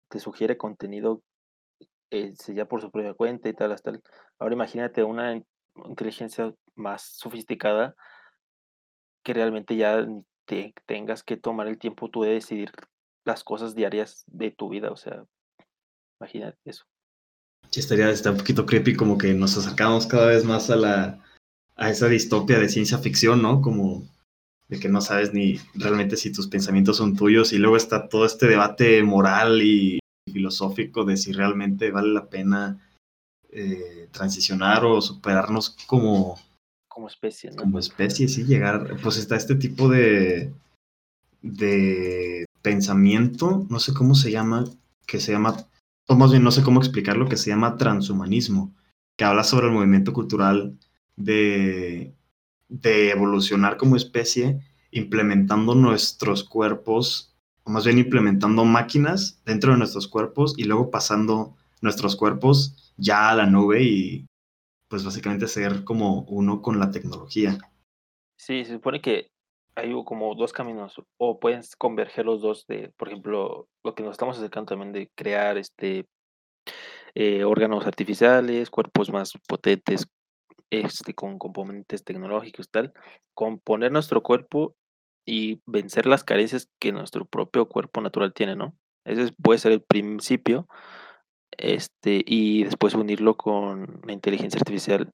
[0.09, 1.21] Te sugiere contenido,
[2.11, 3.91] eh, ya por su propia cuenta y tal, hasta
[4.39, 5.41] ahora imagínate una
[5.87, 7.95] inteligencia más sofisticada
[9.23, 10.07] que realmente ya
[10.45, 12.71] te tengas que tomar el tiempo tú de decidir
[13.25, 15.25] las cosas diarias de tu vida, o sea,
[16.19, 16.85] imagínate eso.
[17.69, 21.23] Sí, estaría está un poquito creepy, como que nos acercamos cada vez más a la
[21.75, 23.61] a esa distopia de ciencia ficción, ¿no?
[23.61, 24.03] Como
[24.67, 28.25] de que no sabes ni realmente si tus pensamientos son tuyos, y luego está todo
[28.25, 29.99] este debate moral y
[30.31, 32.79] filosófico de si realmente vale la pena,
[33.51, 36.39] eh, transicionar o superarnos como
[36.87, 37.63] Como especie, ¿no?
[37.63, 40.53] como especie, sí, llegar pues está este tipo de
[41.41, 44.65] de pensamiento, no sé cómo se llama,
[45.07, 45.65] que se llama
[46.07, 48.73] o más bien no sé cómo explicarlo, que se llama transhumanismo,
[49.17, 50.77] que habla sobre el movimiento cultural
[51.15, 52.13] de
[52.69, 60.07] de evolucionar como especie, implementando nuestros cuerpos, o más bien implementando máquinas dentro de nuestros
[60.07, 64.27] cuerpos y luego pasando nuestros cuerpos ya a la nube y,
[64.87, 67.57] pues, básicamente ser como uno con la tecnología.
[68.37, 69.29] Sí, se supone que
[69.75, 74.11] hay como 2 caminos, o puedes converger los 2 de, por ejemplo, lo que nos
[74.11, 76.05] estamos acercando también de crear, este
[77.15, 80.07] eh, órganos artificiales, cuerpos más potentes,
[80.69, 82.93] este, con componentes tecnológicos, tal,
[83.33, 84.75] componer nuestro cuerpo
[85.25, 88.75] y vencer las carencias que nuestro propio cuerpo natural tiene, ¿no?
[89.05, 90.67] Ese es puede ser el principio,
[91.59, 95.11] este, y después unirlo con la inteligencia artificial,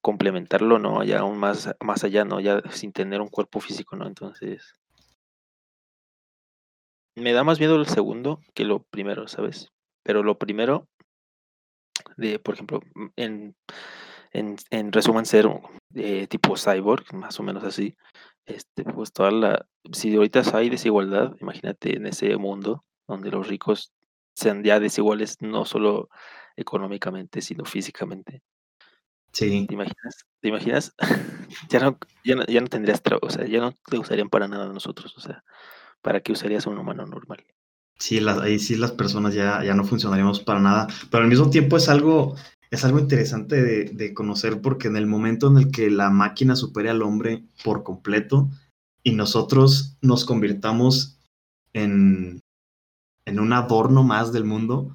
[0.00, 1.02] complementarlo, ¿no?
[1.04, 2.40] Ya aún más, más allá, ¿no?
[2.40, 4.06] Ya sin tener un cuerpo físico, ¿no?
[4.06, 4.74] Entonces,
[7.16, 9.70] me da más miedo el segundo que lo primero, ¿sabes?
[10.02, 10.88] Pero lo primero,
[12.16, 12.80] de, por ejemplo,
[13.16, 13.54] en,
[14.32, 15.48] en, en resumen ser
[15.94, 17.96] eh, tipo cyborg, más o menos así,
[18.46, 23.92] este, pues toda la, si ahorita hay desigualdad, imagínate en ese mundo donde los ricos
[24.36, 26.10] sean ya desiguales no solo
[26.56, 28.42] económicamente, sino físicamente.
[29.32, 29.66] Sí.
[29.66, 30.26] ¿Te imaginas?
[30.40, 30.94] ¿Te imaginas?
[31.70, 34.46] ya, no, ya, no, ya no tendrías trabajo, o sea, ya no te usarían para
[34.46, 35.42] nada nosotros, o sea,
[36.02, 37.44] ¿para qué usarías a un humano normal?
[37.98, 41.48] Sí, las, ahí sí las personas ya, ya no funcionaríamos para nada, pero al mismo
[41.48, 42.36] tiempo es algo,
[42.70, 46.56] es algo interesante de, de, conocer porque en el momento en el que la máquina
[46.56, 48.50] supere al hombre por completo
[49.02, 51.18] y nosotros nos convirtamos
[51.72, 52.42] en,
[53.26, 54.94] en un adorno más del mundo,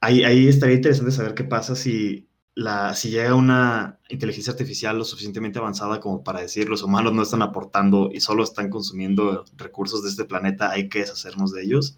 [0.00, 5.04] ahí, ahí estaría interesante saber qué pasa si, la, si llega una inteligencia artificial lo
[5.04, 10.02] suficientemente avanzada como para decir los humanos no están aportando y solo están consumiendo recursos
[10.02, 11.96] de este planeta, hay que deshacernos de ellos.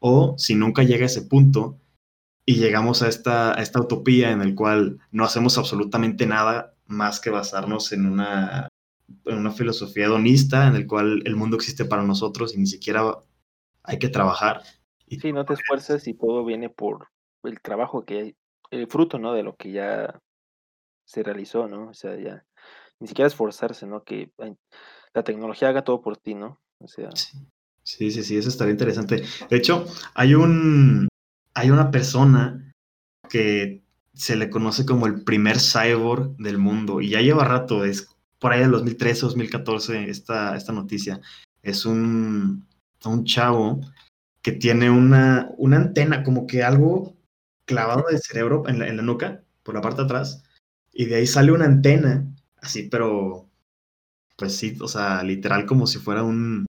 [0.00, 1.78] O si nunca llega a ese punto
[2.46, 7.20] y llegamos a esta, a esta utopía en el cual no hacemos absolutamente nada más
[7.20, 8.68] que basarnos en una,
[9.24, 13.02] en una filosofía hedonista en el cual el mundo existe para nosotros y ni siquiera
[13.82, 14.62] hay que trabajar.
[15.18, 17.08] Sí, no te esfuerzas y todo viene por
[17.42, 18.36] el trabajo que hay,
[18.70, 19.32] el fruto, ¿no?
[19.32, 20.20] De lo que ya
[21.04, 21.88] se realizó, ¿no?
[21.88, 22.44] O sea, ya
[23.00, 24.04] ni siquiera esforzarse, ¿no?
[24.04, 24.30] Que
[25.12, 26.60] la tecnología haga todo por ti, ¿no?
[26.78, 27.10] O sea.
[27.82, 29.24] Sí, sí, sí, eso estaría interesante.
[29.48, 31.08] De hecho, hay un,
[31.54, 32.72] hay una persona
[33.28, 38.08] que se le conoce como el primer cyborg del mundo y ya lleva rato, es
[38.38, 41.20] por ahí del 2013, 2014 esta, esta noticia.
[41.62, 42.66] Es un,
[43.04, 43.80] un chavo
[44.42, 47.16] que tiene una, una antena, como que algo
[47.64, 50.44] clavado de cerebro en la, en la nuca, por la parte de atrás,
[50.92, 52.26] y de ahí sale una antena,
[52.60, 53.48] así, pero,
[54.36, 56.66] pues sí, o sea, literal como si fuera un,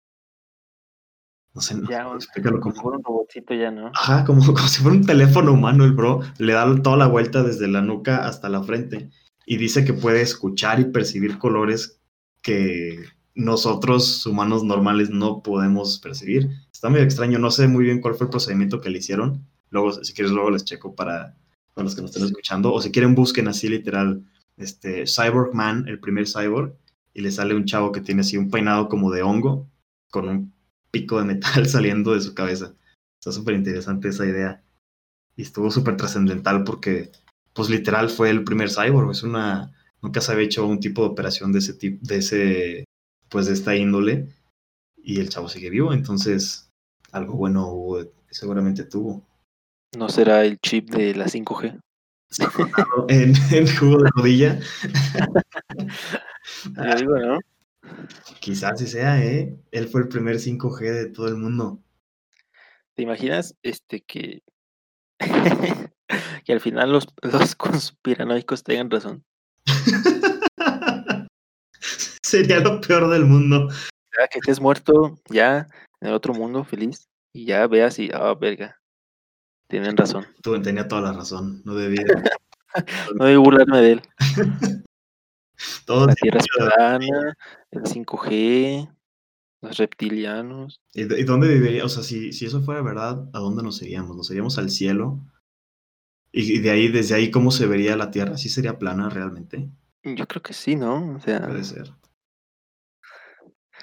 [1.55, 3.91] no sé, ya, explícalo como, como un robotcito ya, ¿no?
[3.95, 7.43] Ajá, como, como si fuera un teléfono humano el bro, le da toda la vuelta
[7.43, 9.11] desde la nuca hasta la frente
[9.47, 12.01] y dice que puede escuchar y percibir colores
[12.43, 13.05] que
[13.35, 16.51] nosotros humanos normales no podemos percibir.
[16.81, 19.47] Está muy extraño, no sé muy bien cuál fue el procedimiento que le hicieron.
[19.69, 21.37] Luego, si quieres, luego les checo para,
[21.75, 22.73] para los que nos estén escuchando.
[22.73, 24.25] O si quieren, busquen así literal,
[24.57, 26.75] este, Cyborg Man, el primer cyborg,
[27.13, 29.69] y le sale un chavo que tiene así un peinado como de hongo,
[30.11, 30.55] con un
[30.91, 32.75] pico de metal saliendo de su cabeza.
[33.19, 34.65] Está súper interesante esa idea.
[35.37, 37.13] Y estuvo súper trascendental porque,
[37.53, 39.11] pues literal, fue el primer cyborg.
[39.11, 39.71] Es una.
[40.01, 42.85] Nunca se había hecho un tipo de operación de ese tipo, de ese,
[43.29, 44.29] pues de esta índole.
[44.97, 46.70] Y el chavo sigue vivo, entonces
[47.13, 47.97] algo bueno
[48.31, 49.23] seguramente tuvo.
[49.97, 51.81] ¿No será el chip de la 5G?
[53.09, 54.61] en, en jugo de rodilla.
[56.75, 57.39] ¿no?
[58.41, 59.57] Quizás sí sea, ¿eh?
[59.71, 61.83] Él fue el primer 5G de todo el mundo.
[62.95, 64.43] ¿Te imaginas este que,
[66.45, 69.25] que al final los, los conspiranoicos tengan razón?
[72.23, 73.69] Sería lo peor del mundo.
[74.19, 75.67] Ya que estés muerto ya
[76.01, 78.81] en el otro mundo feliz y ya veas y, ah, oh, verga,
[79.69, 80.27] tienen razón.
[80.43, 82.03] Tú tenía toda la razón, no debía.
[83.15, 84.03] no debí burlarme de él.
[85.85, 87.37] Todo la Tierra plana,
[87.71, 88.91] el 5G,
[89.61, 90.81] los reptilianos.
[90.95, 91.85] ¿Y, ¿Y, dónde viviría?
[91.85, 94.17] O sea, si, si eso fuera verdad, ¿a dónde nos iríamos?
[94.17, 95.21] ¿Nos iríamos al cielo?
[96.33, 98.39] ¿Y, y de ahí, desde ahí, cómo se vería la Tierra?
[98.39, 99.69] ¿Sí sería plana realmente?
[100.03, 101.17] Yo creo que sí, ¿no?
[101.17, 101.47] O sea.
[101.47, 101.93] Puede ser.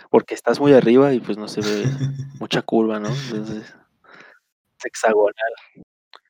[0.10, 1.84] Porque estás muy arriba y pues no se ve
[2.40, 3.10] mucha curva, ¿no?
[3.10, 3.76] Entonces,
[4.78, 5.54] es hexagonal.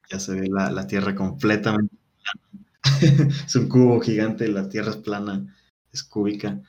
[0.10, 2.64] Ya se ve la, la Tierra completamente plana.
[3.46, 5.56] es un cubo gigante, la Tierra es plana,
[5.92, 6.62] es cúbica.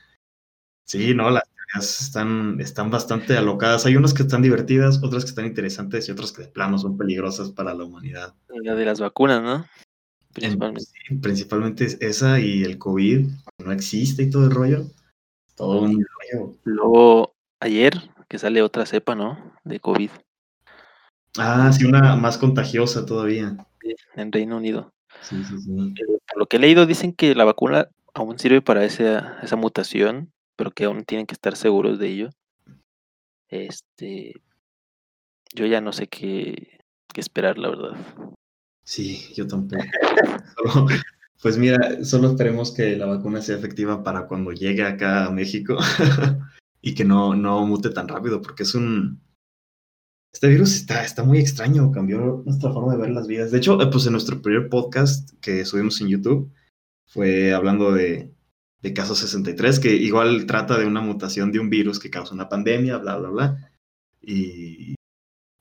[0.85, 3.85] Sí, no, las teorías están, están bastante alocadas.
[3.85, 6.97] Hay unas que están divertidas, otras que están interesantes y otras que de plano son
[6.97, 8.33] peligrosas para la humanidad.
[8.63, 9.65] La de las vacunas, ¿no?
[10.33, 10.89] Principalmente.
[11.07, 13.27] Sí, principalmente esa y el COVID,
[13.63, 14.87] no existe y todo el rollo.
[15.59, 16.55] Todo un rollo.
[16.63, 17.93] Luego, ayer,
[18.29, 19.57] que sale otra cepa, ¿no?
[19.65, 20.09] De COVID.
[21.37, 23.57] Ah, sí, una más contagiosa todavía.
[24.15, 24.93] En Reino Unido.
[25.21, 25.93] Sí, sí, sí.
[26.29, 30.31] Por lo que he leído, dicen que la vacuna aún sirve para esa, esa mutación,
[30.55, 32.29] pero que aún tienen que estar seguros de ello.
[33.49, 34.41] Este.
[35.53, 36.79] Yo ya no sé qué,
[37.13, 37.97] qué esperar, la verdad.
[38.85, 39.83] Sí, yo tampoco.
[40.71, 40.87] Solo,
[41.41, 45.77] pues mira, solo esperemos que la vacuna sea efectiva para cuando llegue acá a México
[46.81, 49.21] y que no, no mute tan rápido, porque es un,
[50.33, 53.51] este virus está, está muy extraño, cambió nuestra forma de ver las vidas.
[53.51, 56.51] De hecho, eh, pues en nuestro primer podcast que subimos en YouTube
[57.07, 58.33] fue hablando de,
[58.81, 62.49] de Caso 63, que igual trata de una mutación de un virus que causa una
[62.49, 63.71] pandemia, bla, bla, bla.
[64.21, 64.95] Y,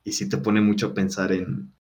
[0.04, 1.77] y sí te pone mucho a pensar en, en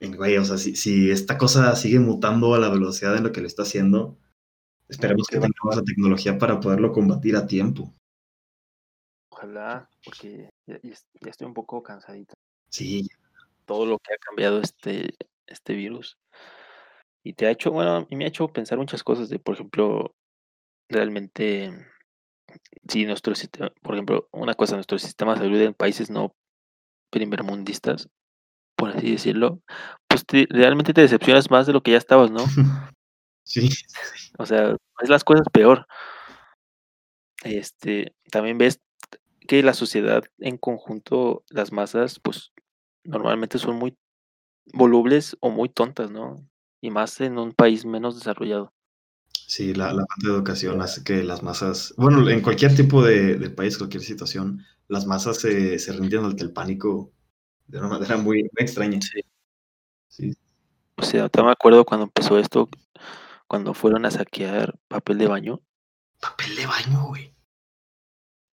[0.00, 3.40] güey, o sea, si, si esta cosa sigue mutando a la velocidad en lo que
[3.40, 4.18] lo está haciendo,
[4.88, 7.94] esperemos que tengamos la tecnología para poderlo combatir a tiempo.
[9.30, 12.34] Ojalá, porque ya, ya estoy un poco cansadito.
[12.68, 13.08] Sí.
[13.64, 15.14] Todo lo que ha cambiado este,
[15.46, 16.18] este virus.
[17.22, 20.14] Y te ha hecho, bueno, y me ha hecho pensar muchas cosas de, por ejemplo,
[20.88, 21.72] realmente,
[22.88, 26.36] si nuestro sistema, por ejemplo, una cosa, nuestro sistema de salud en países no
[27.10, 28.08] primermundistas,
[28.76, 29.60] por así decirlo,
[30.06, 32.44] pues realmente te decepcionas más de lo que ya estabas, ¿no?
[33.48, 33.70] Sí.
[34.38, 35.86] O sea, es las cosas peor.
[37.44, 38.80] Este, también ves
[39.46, 42.52] que la sociedad en conjunto, las masas, pues
[43.04, 43.96] normalmente son muy
[44.72, 46.44] volubles o muy tontas, ¿no?
[46.80, 48.72] Y más en un país menos desarrollado.
[49.46, 53.36] Sí, la, la falta de educación hace que las masas, bueno, en cualquier tipo de,
[53.36, 57.12] de país, cualquier situación, las masas se, se rinden ante el pánico
[57.66, 58.98] de una manera muy, muy extraña.
[59.00, 59.20] Sí.
[60.08, 60.36] sí.
[60.96, 62.68] O sea, te me acuerdo cuando empezó esto,
[63.46, 65.60] cuando fueron a saquear papel de baño.
[66.20, 67.34] Papel de baño, güey.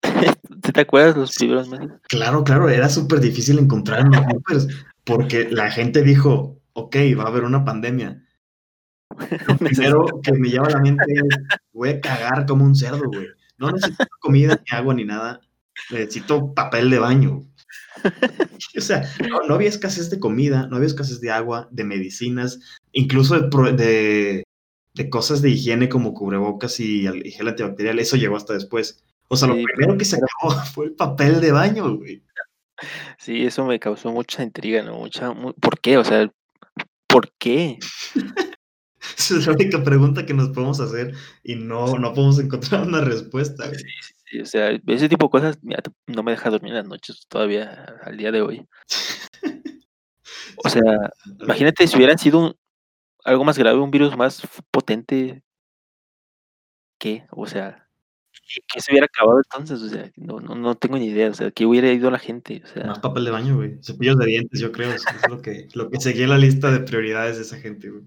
[0.73, 1.91] ¿Te acuerdas los primeros meses?
[2.09, 4.67] Claro, claro, era súper difícil encontrar en los
[5.05, 8.23] porque la gente dijo, ok, va a haber una pandemia.
[9.47, 11.37] Lo primero que me lleva a la mente es,
[11.71, 13.27] voy a cagar como un cerdo, güey.
[13.57, 15.39] No necesito comida, ni agua, ni nada.
[15.91, 17.41] Necesito papel de baño.
[18.77, 22.59] o sea, no, no, había escasez de comida, no había escasez de agua, de medicinas,
[22.91, 24.43] incluso de, de,
[24.93, 27.99] de cosas de higiene como cubrebocas y, y, gel antibacterial.
[27.99, 29.03] Eso llegó hasta después.
[29.27, 32.23] O sea, sí, lo primero que se acabó fue el papel de baño, güey.
[33.17, 34.97] Sí, eso me causó mucha intriga, ¿no?
[34.97, 35.97] Mucha, muy, ¿Por qué?
[35.97, 36.31] O sea,
[37.07, 37.79] ¿por qué?
[39.17, 43.01] Esa es la única pregunta que nos podemos hacer y no, no podemos encontrar una
[43.01, 43.69] respuesta.
[43.69, 46.77] Sí, sí, sí, o sea, ese tipo de cosas mira, no me deja dormir en
[46.77, 48.67] las noches todavía al día de hoy.
[50.63, 52.55] O sea, imagínate si hubieran sido un,
[53.25, 55.43] algo más grave, un virus más potente.
[56.99, 57.25] ¿Qué?
[57.31, 57.87] O sea,
[58.71, 59.81] ¿qué se hubiera acabado entonces?
[59.81, 61.29] O sea, no, no, no tengo ni idea.
[61.29, 62.61] O sea, ¿qué hubiera ido la gente?
[62.63, 63.77] O sea, más papel de baño, güey.
[63.81, 64.93] Cepillos de dientes, yo creo.
[64.93, 67.89] Eso es lo que, lo que seguía en la lista de prioridades de esa gente,
[67.89, 68.03] güey.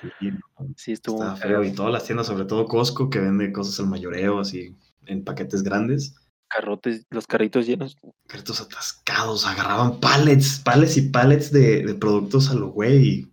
[0.00, 0.30] Sí,
[0.76, 1.62] sí estuvo está feo.
[1.64, 5.62] Y todas las tiendas, sobre todo Costco, que vende cosas al mayoreo, así, en paquetes
[5.62, 6.14] grandes.
[6.48, 7.96] Carrotes, los carritos llenos.
[8.26, 13.06] Carritos atascados, agarraban pallets, pallets y pallets de, de productos a lo güey.
[13.06, 13.32] Y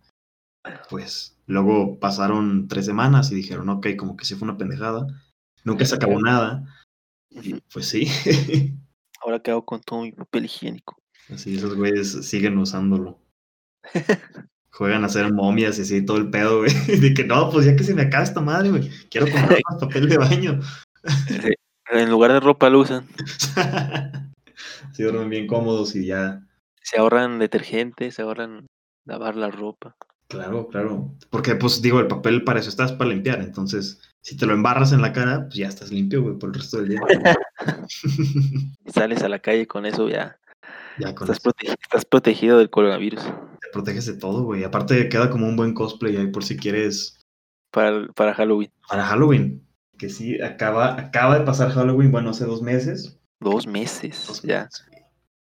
[0.88, 5.06] pues luego pasaron tres semanas y dijeron, ok, como que sí fue una pendejada.
[5.64, 6.64] Nunca se acabó nada.
[7.30, 8.06] Y pues sí.
[9.20, 10.96] Ahora hago con todo mi papel higiénico.
[11.28, 13.18] Así, esos güeyes siguen usándolo.
[14.78, 16.70] Juegan a hacer momias y así todo el pedo, güey.
[17.00, 18.88] De que no, pues ya que se me acaba esta madre, güey.
[19.10, 20.60] Quiero comprar más papel de baño.
[21.90, 23.04] En lugar de ropa lo usan.
[24.92, 26.42] Se duermen bien cómodos y ya.
[26.80, 28.66] Se ahorran detergente, se ahorran
[29.04, 29.96] lavar la ropa.
[30.28, 31.12] Claro, claro.
[31.30, 33.40] Porque, pues, digo, el papel para eso estás para limpiar.
[33.40, 36.54] Entonces, si te lo embarras en la cara, pues ya estás limpio, güey, por el
[36.54, 37.00] resto del día.
[38.86, 40.38] Sales a la calle con eso, ya.
[40.98, 43.22] Ya con estás, protegi estás, protegido del coronavirus.
[43.78, 44.64] Te proteges de todo, güey.
[44.64, 47.16] Aparte, queda como un buen cosplay ahí por si quieres.
[47.70, 48.72] Para, para Halloween.
[48.88, 49.64] Para Halloween.
[49.96, 53.20] Que sí, acaba, acaba de pasar Halloween, bueno, hace dos meses.
[53.40, 54.64] Dos meses, Dos ya.
[54.64, 54.84] meses.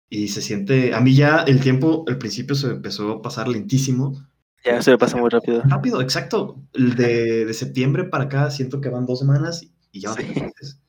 [0.09, 0.93] Y se siente.
[0.93, 4.25] A mí ya el tiempo, al principio se empezó a pasar lentísimo.
[4.63, 5.61] Ya se me pasa muy rápido.
[5.65, 6.55] Rápido, exacto.
[6.73, 10.23] El de, de septiembre para acá siento que van dos semanas y ya Sí.
[10.23, 10.81] tres meses.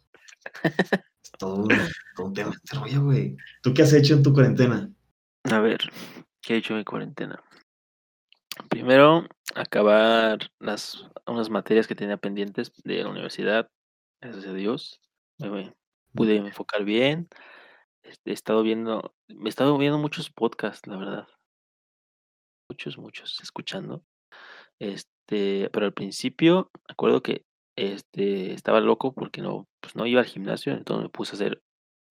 [1.25, 1.69] Es todo, un-
[2.17, 3.37] todo un tema este rollo, güey.
[3.63, 4.91] ¿Tú qué has hecho en tu cuarentena?
[5.45, 5.81] A ver,
[6.43, 7.43] ¿qué he hecho en mi cuarentena?
[8.69, 13.71] Primero, acabar las unas materias que tenía pendientes de la universidad.
[14.21, 15.01] Gracias a Dios.
[15.39, 15.75] Me, me
[16.15, 17.29] pude enfocar bien.
[18.03, 21.29] Este, He estado viendo, he estado viendo muchos podcasts, la verdad.
[22.69, 24.05] Muchos, muchos, escuchando.
[24.79, 27.45] Este, pero al principio, me acuerdo que
[27.77, 31.63] este, estaba loco porque no, pues no iba al gimnasio, entonces me puse a hacer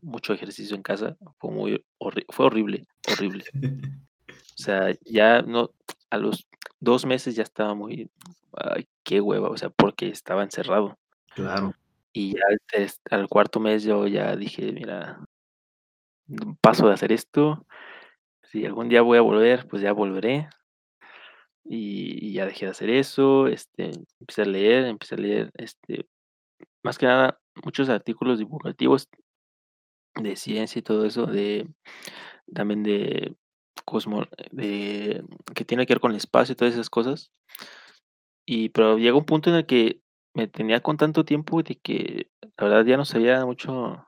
[0.01, 1.17] mucho ejercicio en casa.
[1.39, 3.45] Fue muy horri- fue horrible, horrible.
[4.57, 5.71] O sea, ya no,
[6.09, 6.47] a los
[6.79, 8.09] dos meses ya estaba muy,
[8.53, 10.97] ay, qué hueva, o sea, porque estaba encerrado.
[11.33, 11.73] Claro.
[12.13, 12.41] Y ya
[13.11, 15.19] al, cuarto mes yo ya dije, mira,
[16.61, 17.65] paso de hacer esto.
[18.43, 20.49] Si algún día voy a volver, pues ya volveré.
[21.63, 23.47] Y, y ya dejé de hacer eso.
[23.47, 26.07] Este, empecé a leer, empecé a leer, este,
[26.83, 29.07] más que nada, muchos artículos divulgativos
[30.15, 31.69] de ciencia y todo eso, de
[32.53, 33.35] también de
[33.83, 35.23] cosmo de
[35.55, 37.31] que tiene que ver con el espacio y todas esas cosas.
[38.45, 40.01] Y pero llega un punto en el que
[40.33, 44.07] me tenía con tanto tiempo de que la verdad ya no sabía mucho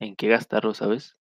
[0.00, 1.16] en qué gastarlo, ¿sabes?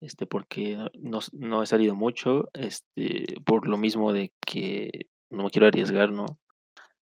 [0.00, 5.50] Este, porque no no he salido mucho, este, por lo mismo de que no me
[5.50, 6.38] quiero arriesgar, ¿no?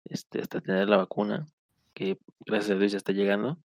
[0.05, 1.47] Este, hasta tener la vacuna,
[1.93, 3.57] que gracias a Dios ya está llegando.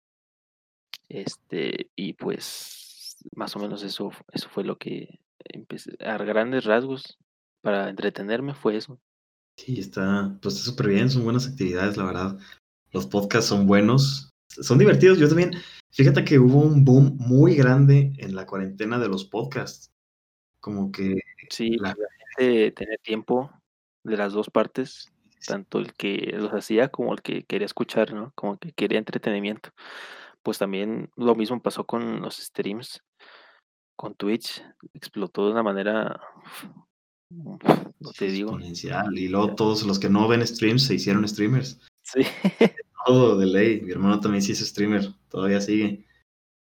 [1.08, 7.18] Este, y pues, más o menos eso eso fue lo que empecé a grandes rasgos
[7.60, 8.98] para entretenerme fue eso.
[9.56, 12.38] Sí, está, pues, está superbién, son buenas actividades, la verdad.
[12.92, 15.18] Los podcasts son buenos, son divertidos.
[15.18, 15.52] Yo también,
[15.90, 19.90] fíjate que hubo un boom muy grande en la cuarentena de los podcasts.
[20.60, 21.20] Como que
[21.50, 21.94] Sí, la la
[22.36, 23.50] gente tener tiempo
[24.02, 25.12] de las 2 partes,
[25.46, 28.32] tanto el que los hacía como el que quería escuchar, ¿no?
[28.34, 29.70] Como que quería entretenimiento.
[30.42, 33.02] Pues también lo mismo pasó con los streams,
[33.96, 36.20] con Twitch, explotó de una manera,
[37.30, 38.50] no te digo.
[38.50, 39.18] exponencial.
[39.18, 41.80] Y luego todos los que no ven streams se hicieron streamers.
[42.02, 42.22] Sí.
[43.06, 43.80] Todo de ley.
[43.82, 46.06] Mi hermano también sí es streamer, todavía sigue.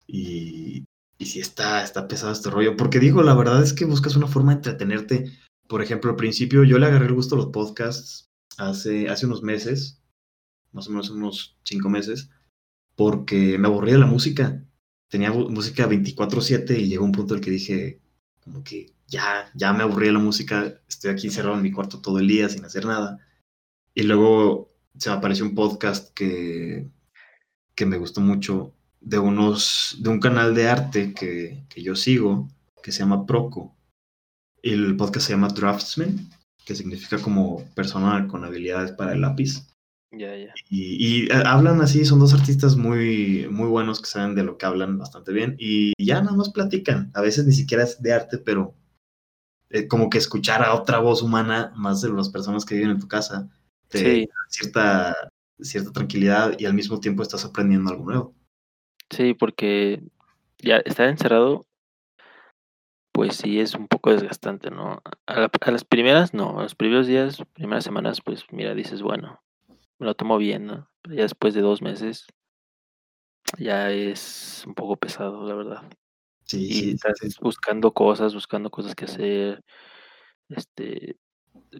[0.07, 0.86] Y,
[1.18, 2.78] y sí está, está pesado este rollo.
[2.78, 5.32] Porque digo, la verdad es que buscas una forma de entretenerte.
[5.68, 9.41] Por ejemplo, al principio yo le agarré el gusto a los podcasts hace, hace unos
[9.41, 10.01] meses,
[10.72, 12.30] más o menos unos cinco meses,
[12.95, 14.63] porque me aburría de la música.
[15.10, 18.01] Tenía música 24/7 y llegó un punto en el que dije,
[18.39, 22.01] como que ya, ya me aburrí de la música, estoy aquí encerrado en mi cuarto
[22.01, 23.20] todo el día sin hacer nada.
[23.93, 26.89] Y luego se me apareció un podcast que,
[27.76, 32.49] que me gustó mucho de unos, de un canal de arte que, que yo sigo,
[32.82, 33.76] que se llama Proco.
[34.64, 36.30] El podcast se llama Draftsman,
[36.66, 39.64] que significa como persona con habilidades para el lápiz.
[40.18, 40.53] Ya, ya.
[40.70, 44.57] Y, y, eh, hablan así, son dos artistas muy, muy buenos que saben de lo
[44.57, 45.55] que hablan bastante bien.
[45.59, 47.11] Y ya nada más platican.
[47.13, 48.74] A veces ni siquiera es de arte, pero
[49.70, 52.99] eh, como que escuchar a otra voz humana, más de las personas que viven en
[52.99, 53.49] tu casa,
[53.89, 54.26] te Sí.
[54.28, 55.16] da cierta,
[55.59, 58.36] cierta tranquilidad y al mismo tiempo estás aprendiendo algo nuevo.
[59.09, 60.01] Sí, porque
[60.59, 61.66] ya estar encerrado
[63.11, 65.01] pues sí es un poco desgastante, ¿no?
[65.26, 69.01] A la a las primeras no, a los primeros días, primeras semanas, pues mira, dices:
[69.01, 69.41] "Bueno,
[70.00, 70.89] me lo tomo bien", ¿no?
[71.02, 72.28] Pero ya después de 2 meses
[73.60, 75.84] ya es un poco pesado, la verdad.
[76.48, 77.36] Sí, Y sí, estás sí.
[77.41, 79.64] buscando cosas, buscando cosas que hacer,
[80.50, 81.18] este,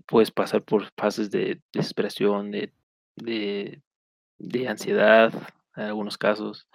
[0.07, 2.74] puedes pasar por fases de desesperación, de
[3.18, 3.84] de
[4.39, 5.34] de ansiedad,
[5.78, 6.68] en algunos casos.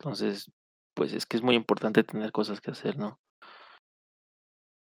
[0.00, 0.50] Entonces,
[0.94, 3.18] pues es que es muy importante tener cosas que hacer, ¿no?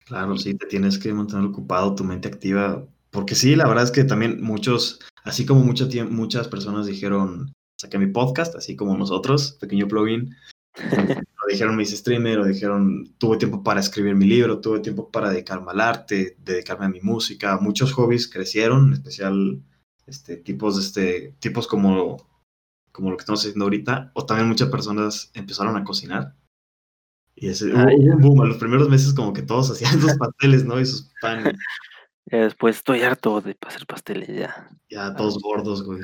[0.05, 3.91] Claro, sí, te tienes que mantener ocupado, tu mente activa, porque sí, la verdad es
[3.91, 9.57] que también muchos, así como mucho muchas personas dijeron: "Saqué mi podcast", así como nosotros,
[9.59, 10.35] pequeño plugin,
[11.43, 15.11] o dijeron: "Me hice streamer", o dijeron: "Tuve tiempo para escribir mi libro, tuve tiempo
[15.11, 17.57] para dedicarme al arte, dedicarme a mi música".
[17.59, 19.61] Muchos hobbies crecieron, en especial,
[20.07, 22.29] este, tipos, este, tipos como
[22.91, 26.35] como lo que estamos haciendo ahorita, o también muchas personas empezaron a cocinar.
[27.35, 30.17] Y ese Ah, hubo un boom, a los primeros meses como que todos hacían sus
[30.17, 30.79] pasteles, ¿no?
[30.79, 31.55] Y sus panes.
[32.31, 34.69] Después estoy harto de hacer pasteles ya.
[34.89, 35.99] Ya todos gordos, güey.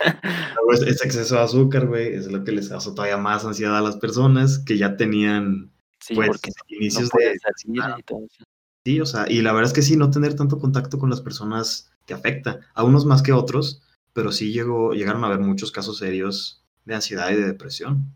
[0.86, 3.96] Ese exceso de azúcar, güey, es lo que les causó todavía más ansiedad a las
[3.96, 7.98] personas que ya tenían, Sí, pues, porque no no inicios de pueden salir claro.
[7.98, 8.44] y todo eso.
[8.84, 11.20] Sí, o sea, y la verdad es que sí, no tener tanto contacto con las
[11.20, 15.70] personas te afecta, a unos más que otros, pero sí llegó llegaron a haber muchos
[15.70, 18.14] casos serios de ansiedad y de depresión.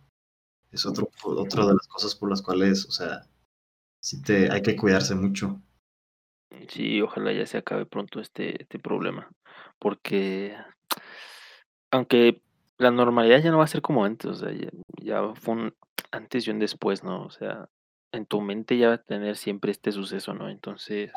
[0.73, 3.27] Es otro otra de las cosas por las cuales, o sea,
[4.01, 5.63] sí te hay que cuidarse mucho.
[6.69, 9.29] Sí, ojalá ya se acabe pronto este este problema,
[9.79, 10.55] porque
[11.91, 12.43] aunque
[12.79, 14.69] la normalidad ya no va a ser como antes, o sea, ya
[15.03, 15.75] ya fue un
[16.13, 17.25] antes y un después, ¿no?
[17.25, 17.69] O sea,
[18.13, 20.49] en tu mente ya va a tener siempre este suceso, ¿no?
[20.49, 21.13] Entonces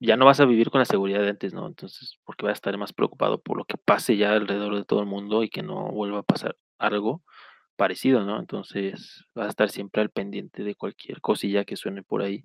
[0.00, 1.66] ya no vas a vivir con la seguridad de antes, ¿no?
[1.66, 5.00] Entonces, porque vas a estar más preocupado por lo que pase ya alrededor de todo
[5.00, 7.22] el mundo y que no vuelva a pasar algo
[7.76, 8.40] parecido, ¿no?
[8.40, 12.44] Entonces, vas a estar siempre al pendiente de cualquier cosilla que suene por ahí,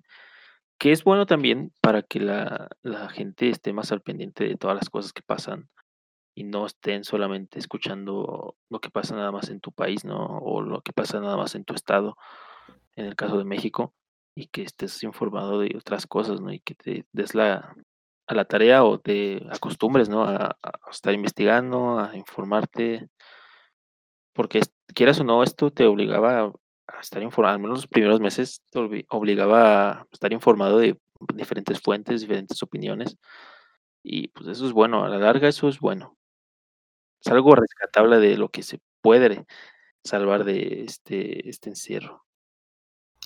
[0.78, 2.68] que es bueno también para que la
[3.10, 5.68] gente esté más al pendiente de todas las cosas que pasan
[6.36, 10.38] y no estén solamente escuchando lo que pasa nada más en tu país, ¿no?
[10.38, 12.16] O lo que pasa nada más en tu estado,
[12.94, 13.94] en el caso de México,
[14.36, 16.52] y que estés informado de otras cosas, ¿no?
[16.52, 17.74] Y que te des la
[18.28, 20.24] a la tarea o te acostumbres, ¿no?
[20.24, 20.56] A
[20.90, 23.08] estar investigando, a informarte.
[24.34, 24.60] Porque
[24.94, 26.52] quieras o no, esto te obligaba
[26.96, 30.98] a estar informado, al menos los primeros meses te obli obligaba a estar informado de
[31.34, 33.16] diferentes fuentes, diferentes opiniones,
[34.02, 36.16] y pues eso es bueno, a la larga eso es bueno.
[37.24, 39.46] Es algo rescatable de lo que se puede
[40.04, 42.24] salvar de este, este encierro.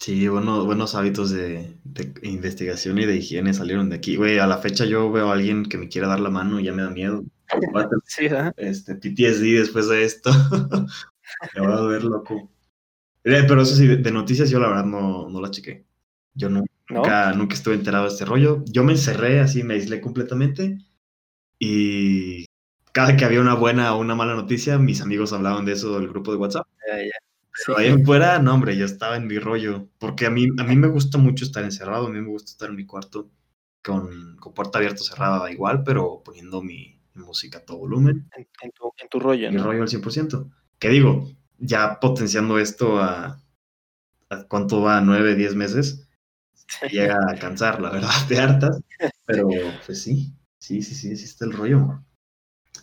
[0.00, 1.76] Sí, bueno, buenos hábitos de,
[2.22, 4.16] investigación y de higiene salieron de aquí.
[4.16, 6.64] Güey, a la fecha yo veo a alguien que me quiera dar la mano y
[6.64, 7.22] ya me da miedo.
[8.06, 10.30] sí, este, PTSD después de esto.
[11.54, 12.50] me va a ver loco.
[13.24, 15.86] Eh, pero eso sí, de, noticias yo la verdad no, no la chequé.
[16.34, 18.64] Yo nunca, nunca estuve enterado de este rollo.
[18.66, 20.78] Yo me encerré así, me aislé completamente.
[21.58, 22.46] Y
[22.92, 26.08] cada que había una buena o una mala noticia, mis amigos hablaban de eso del
[26.08, 26.66] grupo de WhatsApp.
[27.66, 29.88] Pero ahí en fuera, no, hombre, yo estaba en mi rollo.
[29.98, 32.70] Porque a mí, a mí me gusta mucho estar encerrado, a mí me gusta estar
[32.70, 33.30] en mi cuarto
[33.82, 38.28] con, con puerta abierta cerrada, da igual, pero poniendo mi, música a todo volumen.
[38.36, 40.50] En, tu, en tu, rollo, Mi rollo al 100%.
[40.78, 41.30] ¿Qué digo?
[41.61, 43.40] Ya potenciando esto a,
[44.30, 46.08] a cuánto va, nueve, diez meses,
[46.90, 48.80] llega a cansar, la verdad, de hartas.
[49.26, 49.48] Pero
[49.86, 52.02] pues sí, sí, sí, sí, sí está el rollo.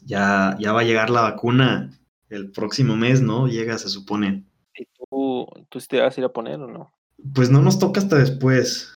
[0.06, 1.92] Ya, ya va a llegar la vacuna
[2.30, 3.48] el próximo mes, ¿no?
[3.48, 4.46] Llega, se supone.
[4.76, 6.94] ¿Y tú, tú te vas a ir a poner o no?
[7.34, 8.94] Pues no nos toca hasta después.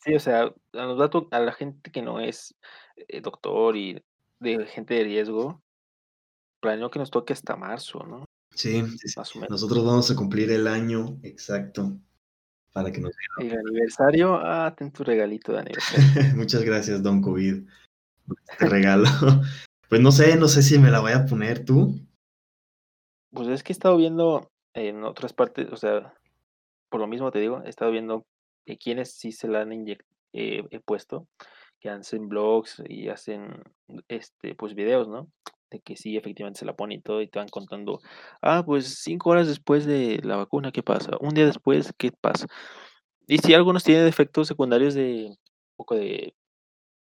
[0.00, 2.54] Sí, o sea, a, a la gente que no es
[2.96, 4.02] eh, doctor y
[4.40, 5.62] de gente de riesgo,
[6.60, 8.24] planeo que nos toque hasta marzo, ¿no?
[8.54, 8.82] Sí,
[9.16, 9.50] Más o menos.
[9.50, 11.96] nosotros vamos a cumplir el año exacto
[12.72, 16.04] para que nos El aniversario, ah, ten tu regalito de aniversario.
[16.36, 17.66] Muchas gracias, Don COVID,
[18.48, 19.04] este regalo.
[19.88, 22.00] pues no sé, no sé si me la voy a poner tú.
[23.32, 26.14] Pues es que he estado viendo en otras partes, o sea,
[26.88, 28.26] por lo mismo te digo, he estado viendo
[28.80, 29.72] quienes sí se la han
[30.32, 31.28] eh, puesto,
[31.80, 33.62] que hacen blogs y hacen
[34.08, 35.30] este pues videos, ¿no?
[35.70, 38.00] De que sí, efectivamente se la ponen y todo, y te van contando,
[38.42, 41.16] ah, pues cinco horas después de la vacuna, ¿qué pasa?
[41.20, 42.46] Un día después, ¿qué pasa?
[43.26, 45.36] Y si algunos tienen efectos secundarios de un
[45.76, 46.34] poco de,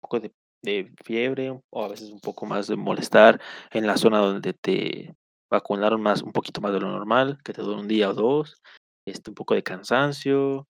[0.01, 0.33] poco de,
[0.63, 3.41] de fiebre, o a veces un poco más de molestar
[3.73, 5.15] en la zona donde te
[5.51, 8.63] vacunaron más, un poquito más de lo normal, que te dura un día o dos,
[9.07, 10.69] este, un poco de cansancio,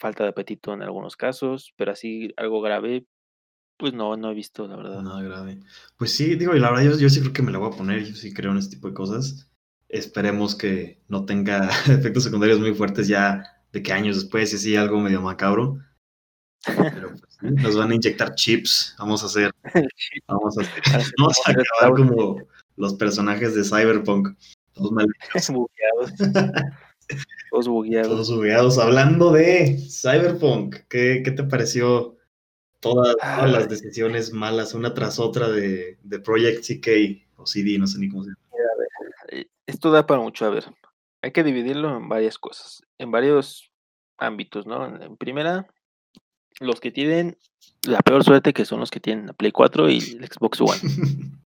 [0.00, 3.06] falta de apetito en algunos casos, pero así algo grave,
[3.78, 5.02] pues no, no he visto, la verdad.
[5.02, 5.60] Nada grave.
[5.96, 8.04] Pues sí, digo, y la verdad yo, sí creo que me la voy a poner,
[8.04, 9.48] yo sí creo en este tipo de cosas.
[9.88, 14.76] Esperemos que no tenga efectos secundarios muy fuertes ya de que años después, y así
[14.76, 15.78] algo medio macabro.
[16.66, 19.52] Pero pues, nos van a inyectar chips, vamos a hacer,
[20.26, 22.42] vamos a hacer, vamos a acabar como
[22.76, 24.36] los personajes de Cyberpunk.
[24.72, 24.90] Todos
[25.50, 26.12] bugueados.
[27.50, 28.10] todos bugueados.
[28.10, 28.78] Todos bugueados.
[28.78, 32.17] Hablando de Cyberpunk, ¿qué, qué te pareció
[32.80, 33.16] todas,
[33.50, 38.08] las decisiones malas una tras otra de, de, Project CK o CD, no sé ni
[38.08, 39.46] cómo se llama?
[39.66, 40.64] Esto da para mucho, a ver.
[41.22, 43.70] Hay que dividirlo en varias cosas, en varios
[44.16, 44.86] ámbitos, ¿no?
[45.02, 45.66] En primera,
[46.60, 47.36] los que tienen
[47.86, 50.80] la peor suerte, que son los que tienen la Play 4 y el Xbox One.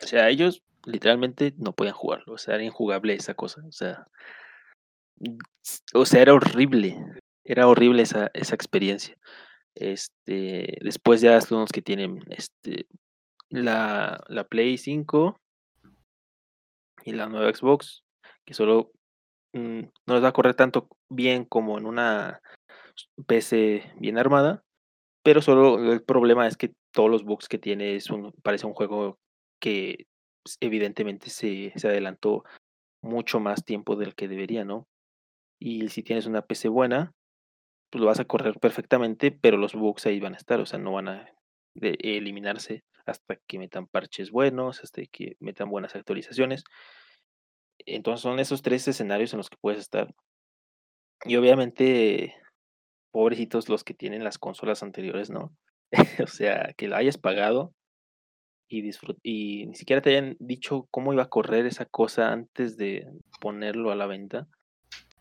[0.00, 2.34] O sea, ellos literalmente no podían jugarlo.
[2.34, 3.62] O sea, era injugable esa cosa.
[3.66, 4.06] O sea,
[5.92, 6.96] o sea, era horrible.
[7.44, 9.16] Era horrible esa, esa experiencia.
[9.78, 12.88] Este, después ya son los que tienen este,
[13.48, 15.36] la, la Play 5
[17.04, 18.02] y la nueva Xbox,
[18.44, 18.90] que solo
[19.52, 22.40] mm, no les va a correr tanto bien como en una
[23.26, 24.64] PC bien armada,
[25.22, 27.98] pero solo el problema es que todos los bugs que tiene
[28.42, 29.20] parece un juego
[29.60, 30.06] que
[30.60, 32.42] evidentemente se, se adelantó
[33.00, 34.88] mucho más tiempo del que debería, ¿no?
[35.60, 37.12] Y si tienes una PC buena,
[37.90, 40.78] pues lo vas a correr perfectamente, pero los bugs ahí van a estar, o sea,
[40.78, 41.32] no van a
[41.74, 46.64] eliminarse hasta que metan parches buenos, hasta que metan buenas actualizaciones.
[47.86, 50.14] Entonces son esos tres escenarios en los que puedes estar.
[51.24, 52.36] Y obviamente,
[53.10, 55.52] pobrecitos los que tienen las consolas anteriores, ¿no?
[56.22, 57.72] o sea, que lo hayas pagado
[58.68, 58.88] y,
[59.22, 63.06] y ni siquiera te hayan dicho cómo iba a correr esa cosa antes de
[63.40, 64.46] ponerlo a la venta.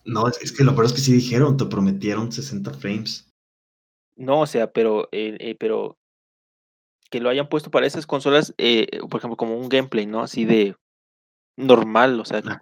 [0.08, 3.30] No, es, que lo peor es que sí dijeron, te prometieron 60 frames.
[4.16, 5.98] No, o sea, pero, eh, eh, pero
[7.12, 10.22] que lo hayan puesto para esas consolas, eh, por ejemplo, como un gameplay, ¿no?
[10.22, 10.76] Así de
[11.58, 12.60] normal, o sea, ah,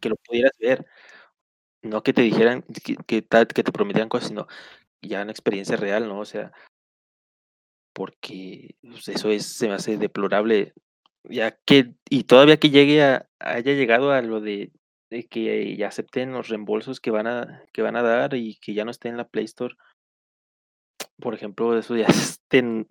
[0.00, 0.86] que lo pudieras ver.
[1.82, 4.46] No que te dijeran que, que, que te prometieran cosas, sino
[5.02, 6.20] ya una experiencia real, ¿no?
[6.20, 6.52] O sea,
[7.92, 10.72] porque pues, eso es, se me hace deplorable,
[11.24, 14.72] ya que, y todavía que llegue a, haya llegado a lo de,
[15.08, 18.84] que ya acepten los reembolsos que van a, que van a dar y que ya
[18.84, 19.74] no esté en la Play Store.
[21.18, 22.08] Por ejemplo, eso ya
[22.48, 22.86] te,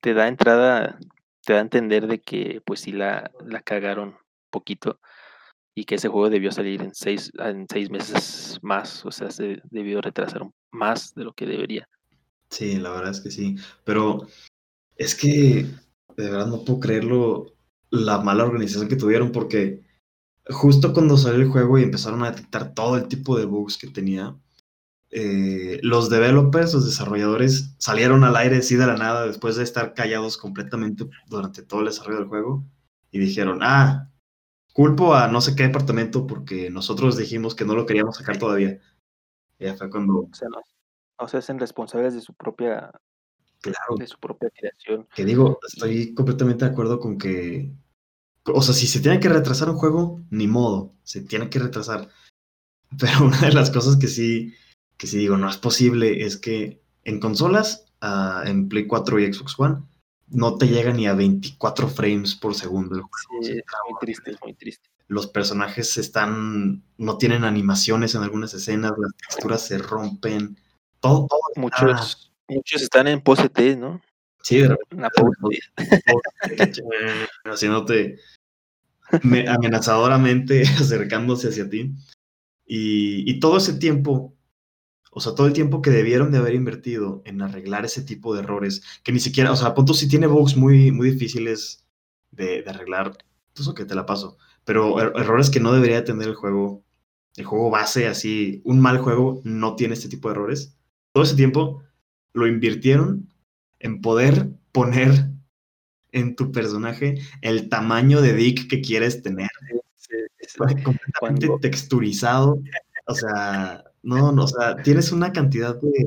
[0.00, 0.98] te da entrada,
[1.44, 4.16] te da a entender de que pues sí la, la cagaron
[4.50, 5.00] poquito
[5.74, 9.62] y que ese juego debió salir en seis, en seis meses más, o sea, se
[9.70, 11.88] debió retrasar más de lo que debería.
[12.50, 14.26] Sí, la verdad es que sí, pero
[14.96, 15.66] es que
[16.16, 17.54] de verdad no puedo creerlo
[17.90, 19.82] la mala organización que tuvieron porque
[20.50, 23.88] justo cuando salió el juego y empezaron a detectar todo el tipo de bugs que
[23.88, 24.36] tenía,
[25.12, 29.92] eh, los developers, los desarrolladores, salieron al aire así de la nada después de estar
[29.92, 32.64] callados completamente durante todo el desarrollo del juego
[33.10, 34.08] y dijeron, ah,
[34.72, 38.78] culpo a no sé qué departamento porque nosotros dijimos que no lo queríamos sacar todavía.
[39.58, 40.20] ya fue cuando...
[40.20, 42.92] O sea, no, se hacen responsables de su propia...
[43.62, 43.96] Claro.
[43.98, 45.06] De su propia creación.
[45.14, 47.70] Que digo, estoy completamente de acuerdo con que...
[48.54, 52.08] O sea, si se tiene que retrasar un juego, ni modo, se tiene que retrasar.
[52.98, 54.54] Pero una de las cosas que sí
[55.00, 59.32] que si digo, no es posible, es que en consolas, uh, en Play 4 y
[59.32, 59.82] Xbox One,
[60.28, 63.42] no te llega ni a 24 frames por segundo el juego.
[63.42, 64.90] Sí, es muy triste, es muy triste.
[65.08, 70.60] Los personajes están, no tienen animaciones en algunas escenas, las texturas se rompen,
[71.00, 74.02] todo, todo muchos, muchos están en pose T, ¿no?
[74.42, 75.08] Sí, de repente.
[77.44, 78.18] haciéndote
[79.48, 81.94] amenazadoramente acercándose hacia ti.
[82.66, 84.36] Y, y, todo ese tiempo
[85.10, 88.40] o sea, todo el tiempo que debieron de haber invertido en arreglar ese tipo de
[88.42, 91.84] errores, que ni siquiera, o sea, a punto sí tiene bugs muy, muy difíciles
[92.30, 93.18] de, arreglar,
[93.54, 94.38] pues ok, te la paso.
[94.64, 96.84] Pero er, errores que no debería tener el juego,
[97.36, 100.76] el juego base, así, un mal juego no tiene este tipo de errores.
[101.12, 101.82] Todo ese tiempo
[102.32, 103.28] lo invirtieron
[103.80, 105.29] en poder poner
[106.12, 109.48] en tu personaje el tamaño de dick que quieres tener.
[110.82, 112.60] completamente texturizado.
[113.06, 116.06] O sea, no, no, o sea, tienes una cantidad de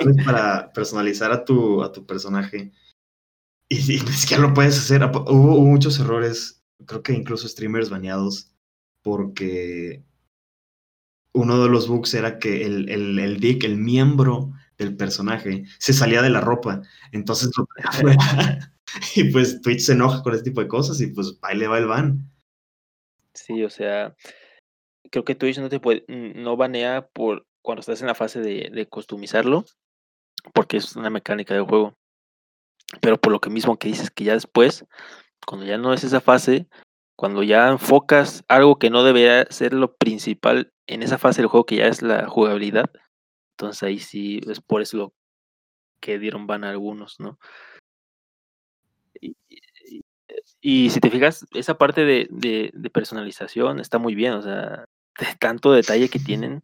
[0.00, 2.72] opciones para personalizar a tu, a tu personaje.
[3.68, 5.04] Y, es que ya lo puedes hacer.
[5.04, 8.52] Hubo, muchos errores, creo que incluso streamers bañados,
[9.02, 10.04] porque
[11.32, 15.92] uno de los bugs era que el, el, el dick, el miembro del personaje, se
[15.92, 16.82] salía de la ropa.
[17.12, 17.50] Entonces
[19.16, 21.78] Y pues Twitch se enoja con ese tipo de cosas y pues ahí le va
[21.78, 22.30] el ban.
[23.34, 24.14] Sí, o sea,
[25.10, 28.70] creo que Twitch no te puede, no banea por cuando estás en la fase de,
[28.72, 29.64] de customizarlo,
[30.52, 31.94] porque es una mecánica del juego.
[33.00, 34.84] Pero por lo que mismo que dices que ya después,
[35.46, 36.68] cuando ya no es esa fase,
[37.16, 41.66] cuando ya enfocas algo que no debería ser lo principal en esa fase del juego,
[41.66, 42.90] que ya es la jugabilidad,
[43.56, 45.14] entonces ahí sí es por eso lo
[46.00, 47.38] que dieron ban a algunos, ¿no?
[50.66, 54.86] Y, si te fijas, esa parte de, de, de, personalización está muy bien, o sea,
[55.20, 56.62] de tanto detalle que tienen.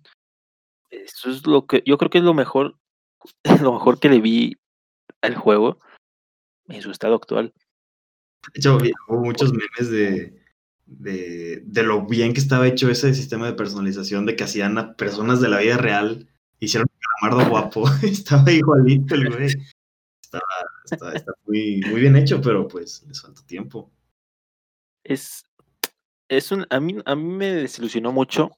[0.89, 2.79] Eso es lo que yo creo que es lo mejor,
[3.63, 4.57] lo mejor que le vi
[5.21, 5.79] al juego
[6.69, 7.53] en su estado actual.
[8.55, 8.79] De hecho,
[9.09, 10.43] hubo muchos memes de,
[10.87, 14.95] de, de, lo bien que estaba hecho ese sistema de personalización, de que hacían a
[14.95, 16.27] personas de la vida real,
[16.59, 19.51] hicieron un calamardo guapo, estaba igualito el güey.
[20.85, 23.91] Estaba, está, muy, muy bien hecho, pero pues les falta tiempo.
[25.03, 25.45] Es,
[26.29, 28.51] es un, a mí, a mí me desilusionó mucho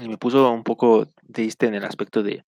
[0.00, 2.44] y me puso un poco triste en el aspecto de,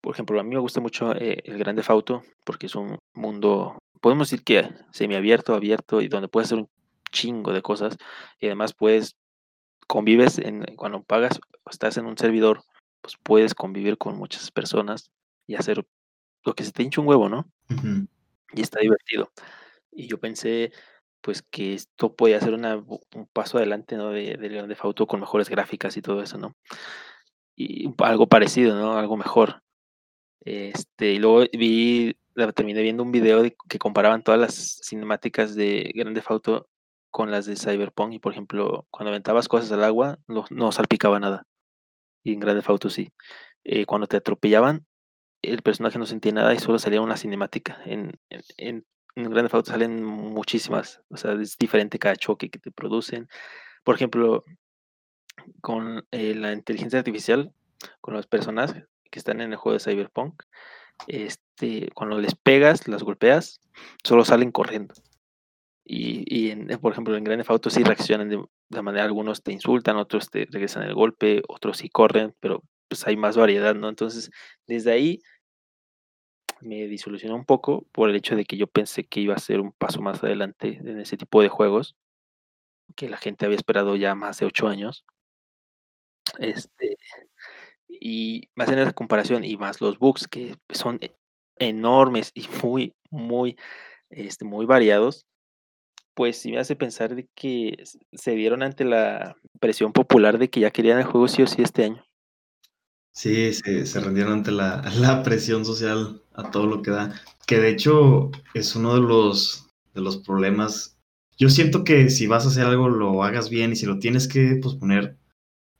[0.00, 3.78] por ejemplo, a mí me gusta mucho eh, el Grande Fauto porque es un mundo,
[4.00, 6.68] podemos decir que semiabierto, abierto y donde puedes hacer un
[7.12, 7.96] chingo de cosas
[8.40, 9.16] y además puedes
[9.86, 12.64] convives en cuando pagas o estás en un servidor,
[13.02, 15.10] pues puedes convivir con muchas personas
[15.46, 15.84] y hacer
[16.44, 17.50] lo que se te hincha un huevo, ¿no?
[18.52, 19.30] Y está divertido.
[19.90, 20.72] Y yo pensé,
[21.20, 24.10] pues que esto podía ser una, un paso adelante, ¿no?
[24.10, 26.54] De, de León de Fauto con mejores gráficas y todo eso, ¿no?
[27.56, 28.98] Y algo parecido, ¿no?
[28.98, 29.62] Algo mejor.
[30.44, 32.16] Este, y luego vi,
[32.54, 36.68] terminé viendo un video de, que comparaban todas las cinemáticas de Grande Fauto
[37.10, 41.20] con las de Cyberpunk y por ejemplo, cuando aventabas cosas al agua no, no salpicaba
[41.20, 41.46] nada.
[42.24, 43.12] Y en Grande Fauto sí.
[43.64, 44.86] Eh, cuando te atropellaban,
[45.42, 47.80] el personaje no sentía nada y solo salía una cinemática.
[47.84, 48.12] En,
[48.56, 53.28] en, en Grand Theft salen muchísimas, o sea, es diferente cada choque que te producen.
[53.84, 54.44] Por ejemplo,
[55.60, 57.52] con eh, la inteligencia artificial,
[58.00, 60.42] con los personajes que están en el juego de Cyberpunk,
[61.08, 63.60] este, cuando les pegas, las golpeas,
[64.04, 64.94] solo salen corriendo.
[65.84, 69.42] Y, y en, por ejemplo, en Grand Theft Auto sí reaccionan de, de, manera, algunos
[69.42, 73.74] te insultan, otros te regresan el golpe, otros sí corren, pero pues hay más variedad,
[73.74, 73.88] ¿no?
[73.88, 74.30] Entonces,
[74.66, 75.20] desde ahí
[76.62, 79.60] me disolucionó un poco por el hecho de que yo pensé que iba a ser
[79.60, 81.96] un paso más adelante en ese tipo de juegos,
[82.96, 85.04] que la gente había esperado ya más de ocho años.
[86.38, 86.96] Este,
[87.88, 91.12] y más en esa comparación y más los bugs que son e,
[91.58, 93.56] enormes y muy, muy,
[94.10, 95.26] este, muy variados,
[96.14, 97.82] pues sí me hace pensar de que
[98.12, 101.62] se dieron ante la presión popular de que ya querían el juego sí o sí
[101.62, 102.04] este año.
[103.14, 107.20] Sí, se, se rendieron ante la, la, presión social a todo lo que da.
[107.46, 110.92] Que de hecho es uno de los, de los problemas
[111.42, 114.28] yo siento que si vas a hacer algo lo hagas bien y si lo tienes
[114.28, 115.16] que posponer,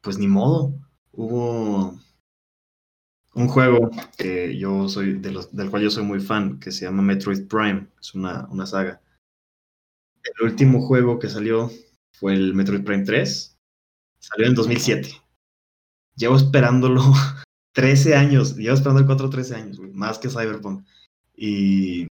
[0.00, 0.74] pues ni modo.
[1.12, 1.96] Hubo
[3.34, 6.84] un juego que yo soy, de los, del cual yo soy muy fan, que se
[6.84, 9.00] llama Metroid Prime, es una, una saga.
[10.24, 11.70] El último juego que salió
[12.12, 13.58] fue el Metroid Prime 3,
[14.18, 15.10] salió en 2007.
[16.22, 17.02] Llevo esperándolo
[17.72, 20.84] 13 años, llevo esperando el 4 13 años, más que Cyberpunk.
[21.34, 22.06] Y,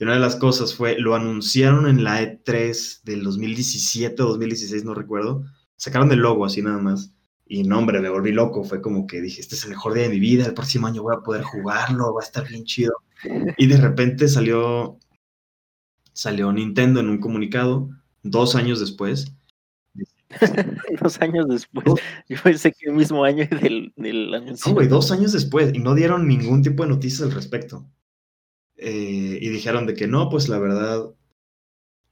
[0.00, 4.94] una de las cosas fue, lo anunciaron en la E3 del 2017 o 2016, no
[4.94, 5.44] recuerdo.
[5.76, 7.12] Sacaron el logo así nada más.
[7.46, 8.64] Y no, hombre, me volví loco.
[8.64, 11.02] Fue como que dije, este es el mejor día de mi vida, el próximo año
[11.02, 12.94] voy a poder jugarlo, va a estar bien chido.
[13.58, 14.98] Y de repente salió,
[16.14, 17.90] salió Nintendo en un comunicado,
[18.22, 19.36] dos años después.
[21.00, 21.86] dos años después.
[22.28, 24.70] Yo pensé que el mismo año del, del anuncio.
[24.70, 25.74] No, güey, dos años después.
[25.74, 27.86] Y no dieron ningún tipo de noticias al respecto.
[28.76, 31.14] Eh, y dijeron de que no, pues la verdad,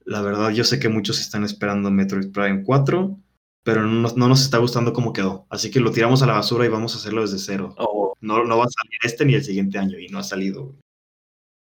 [0.03, 3.19] la verdad, yo sé que muchos están esperando Metroid Prime 4
[3.65, 5.47] pero no nos, no nos está gustando cómo quedó.
[5.49, 7.73] Así que lo tiramos a la basura y vamos a hacerlo desde cero.
[7.79, 8.13] Oh.
[8.21, 10.75] No, no va a salir este ni el siguiente año y no ha salido.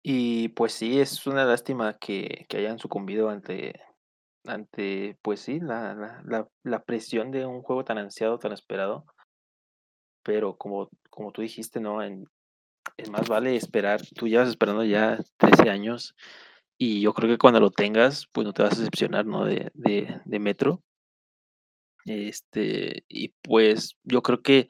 [0.03, 3.73] Y pues sí, es una lástima que, que hayan sucumbido ante,
[4.45, 5.93] ante pues sí, la,
[6.25, 9.05] la, la, presión de un juego tan ansiado, tan esperado.
[10.23, 12.03] Pero como, como tú dijiste, ¿no?
[12.03, 12.27] En,
[12.97, 14.01] es más vale esperar.
[14.15, 16.15] Tú llevas esperando ya 13 años
[16.77, 19.45] y yo creo que cuando lo tengas, pues no te vas a decepcionar, ¿no?
[19.45, 20.81] De, de, de Metro.
[22.05, 24.67] Este, y pues yo creo que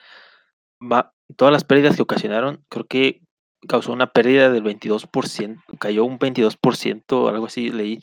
[0.81, 3.21] va, todas las pérdidas que ocasionaron, creo que
[3.67, 7.99] causó una pérdida del 22%, cayó un 22% o algo así, leí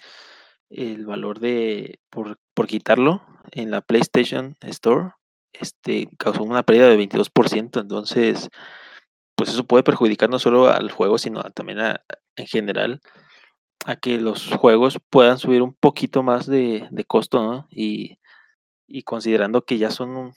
[0.70, 5.12] el valor de por, por quitarlo en la PlayStation Store,
[5.52, 8.50] este causó una pérdida de 22%, entonces
[9.36, 12.00] pues eso puede perjudicar no solo al juego, sino también a,
[12.36, 13.00] en general
[13.84, 17.68] a que los juegos puedan subir un poquito más de, de costo, ¿no?
[17.70, 18.18] Y
[18.86, 20.32] y considerando que ya son,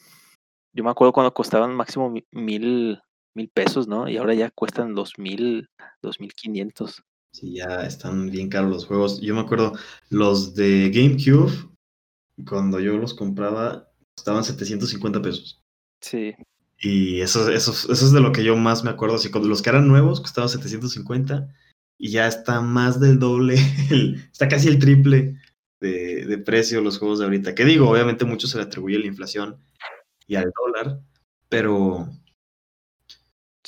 [0.73, 3.01] yo me acuerdo cuando costaban máximo mil,
[3.35, 4.09] mil pesos, ¿no?
[4.09, 5.69] Y ahora ya cuestan dos mil,
[6.01, 7.03] dos mil quinientos.
[7.31, 9.21] Sí, ya están bien caros los juegos.
[9.21, 9.73] Yo me acuerdo,
[10.09, 11.51] los de GameCube,
[12.47, 15.63] cuando yo los compraba, costaban 750 pesos.
[16.01, 16.33] Sí.
[16.79, 19.15] Y eso, eso, eso es de lo que yo más me acuerdo.
[19.15, 21.53] Así, los que eran nuevos costaban 750
[21.97, 23.55] y ya está más del doble,
[24.31, 25.35] está casi el triple
[25.81, 27.53] de, de, precio los juegos de ahorita.
[27.53, 29.57] Que digo, obviamente mucho se le atribuye a la inflación
[30.25, 31.01] y al dólar,
[31.49, 32.07] pero,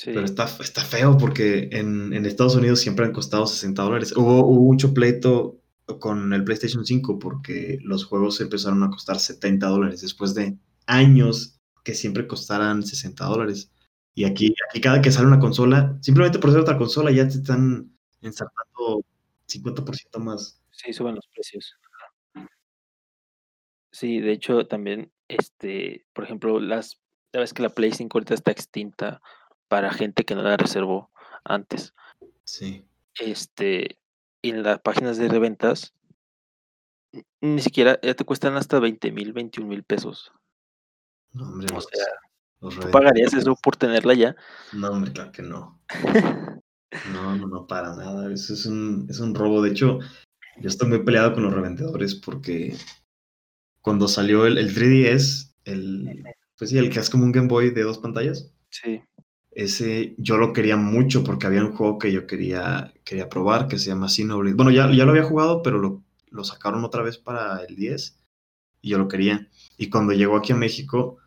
[0.04, 0.10] sí.
[0.12, 4.12] pero está, está feo porque en, en, Estados Unidos siempre han costado 60 dólares.
[4.16, 5.60] Hubo, hubo mucho pleito
[6.00, 11.60] con el PlayStation 5 porque los juegos empezaron a costar 70 dólares después de años
[11.84, 13.70] que siempre costaran 60 dólares.
[14.14, 17.34] Y aquí, aquí cada que sale una consola, simplemente por ser otra consola ya te
[17.34, 17.90] están
[18.20, 19.04] ensartando
[19.48, 20.60] 50% más.
[20.70, 21.76] Sí, suben los precios.
[23.90, 26.98] Sí, de hecho también, este, por ejemplo, las
[27.32, 29.22] ya ves que la Play 5 ahorita está extinta
[29.72, 31.10] para gente que no la reservó
[31.44, 31.94] antes.
[32.44, 32.84] Sí.
[33.18, 33.96] Este,
[34.42, 35.94] y en las páginas de reventas,
[37.40, 40.30] ni siquiera ya te cuestan hasta 20 mil, 21 mil pesos.
[41.32, 42.04] No, hombre, O los- sea,
[42.60, 44.36] los ¿tú pagarías eso por tenerla ya?
[44.74, 45.80] No, hombre, claro que no.
[47.10, 48.30] No, no, no, para nada.
[48.30, 49.62] Eso es un, es un robo.
[49.62, 49.98] De hecho,
[50.58, 52.76] yo estoy muy peleado con los revendedores porque
[53.80, 56.22] cuando salió el, el 3DS, el,
[56.58, 59.02] pues sí, el que es como un Game Boy de dos pantallas, Sí.
[59.54, 63.78] Ese yo lo quería mucho porque había un juego que yo quería, quería probar que
[63.78, 64.56] se llama Xenoblade.
[64.56, 68.18] Bueno, ya, ya lo había jugado, pero lo, lo sacaron otra vez para el 10
[68.82, 69.48] y yo lo quería.
[69.76, 71.18] Y cuando llegó aquí a México,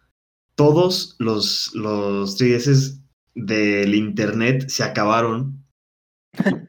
[0.55, 3.01] todos los, los 3DS
[3.35, 5.63] del internet se acabaron.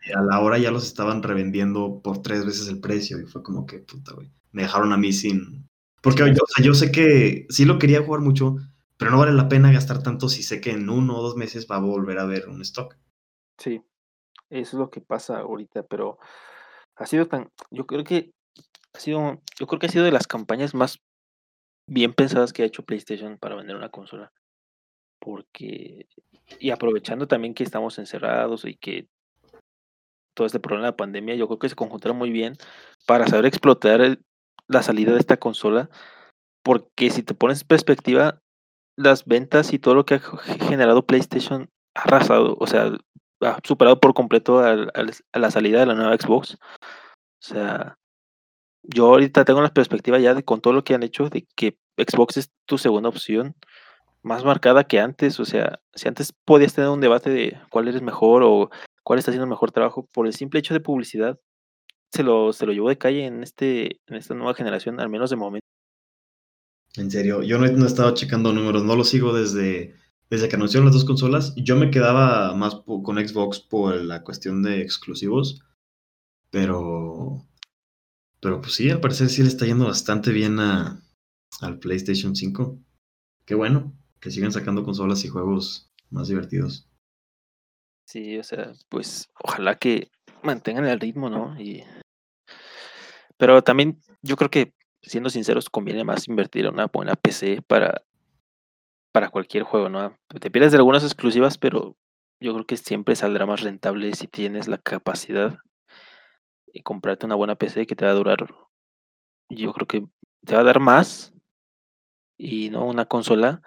[0.08, 3.20] Y a la hora ya los estaban revendiendo por tres veces el precio.
[3.20, 4.30] Y fue como que, puta, güey.
[4.52, 5.66] Me dejaron a mí sin.
[6.02, 8.56] Porque o yo sé que sí lo quería jugar mucho,
[8.96, 11.66] pero no vale la pena gastar tanto si sé que en uno o dos meses
[11.70, 12.96] va a volver a haber un stock.
[13.58, 13.82] Sí,
[14.50, 16.18] eso es lo que pasa ahorita, pero
[16.96, 18.32] ha sido tan, yo creo que
[18.94, 20.98] ha sido, yo creo que ha sido de las campañas más
[21.88, 24.32] bien pensadas que ha hecho PlayStation para vender una consola.
[25.20, 26.06] Porque,
[26.58, 29.08] y aprovechando también que estamos encerrados y que
[30.34, 32.56] todo este problema de la pandemia, yo creo que se conjuntaron muy bien
[33.06, 34.18] para saber explotar
[34.68, 35.88] la salida de esta consola.
[36.62, 38.40] Porque si te pones en perspectiva,
[38.96, 42.92] las ventas y todo lo que ha ge- generado PlayStation ha arrasado, o sea,
[43.42, 44.90] ha superado por completo al-
[45.32, 46.54] a la salida de la nueva Xbox.
[46.54, 46.58] O
[47.40, 47.96] sea,
[48.82, 51.76] yo ahorita tengo la perspectiva ya de con todo lo que han hecho de que
[51.98, 53.54] Xbox es tu segunda opción,
[54.22, 55.38] más marcada que antes.
[55.40, 58.70] O sea, si antes podías tener un debate de cuál eres mejor o
[59.04, 61.38] cuál está haciendo mejor trabajo, por el simple hecho de publicidad,
[62.12, 65.30] se lo, se lo llevó de calle en, este, en esta nueva generación, al menos
[65.30, 65.66] de momento.
[66.96, 69.94] En serio, yo no he, estado checando números, no lo sigo desde,
[70.30, 71.54] desde que anunciaron las dos consolas.
[71.56, 75.62] Yo me quedaba más con Xbox por la cuestión de exclusivos,
[76.50, 77.46] pero,
[78.40, 81.02] pero pues sí, al parecer sí le está yendo bastante bien a,
[81.60, 82.78] al PlayStation 5.
[83.44, 86.88] Qué bueno, que sigan sacando consolas y juegos más divertidos.
[88.06, 90.10] Sí, o sea, pues ojalá que
[90.42, 91.60] mantengan el ritmo, ¿no?
[91.60, 91.82] Y...
[93.36, 94.75] Pero también yo creo que,
[95.06, 98.02] siendo sinceros, conviene más invertir en una buena PC para,
[99.12, 100.16] para cualquier juego, ¿no?
[100.40, 101.96] Te pierdes de algunas exclusivas, pero
[102.40, 105.58] yo creo que siempre saldrá más rentable si tienes la capacidad
[106.66, 108.46] de comprarte una buena PC que te va a durar,
[109.48, 110.06] yo creo que
[110.44, 111.32] te va a dar más
[112.36, 113.62] y no una consola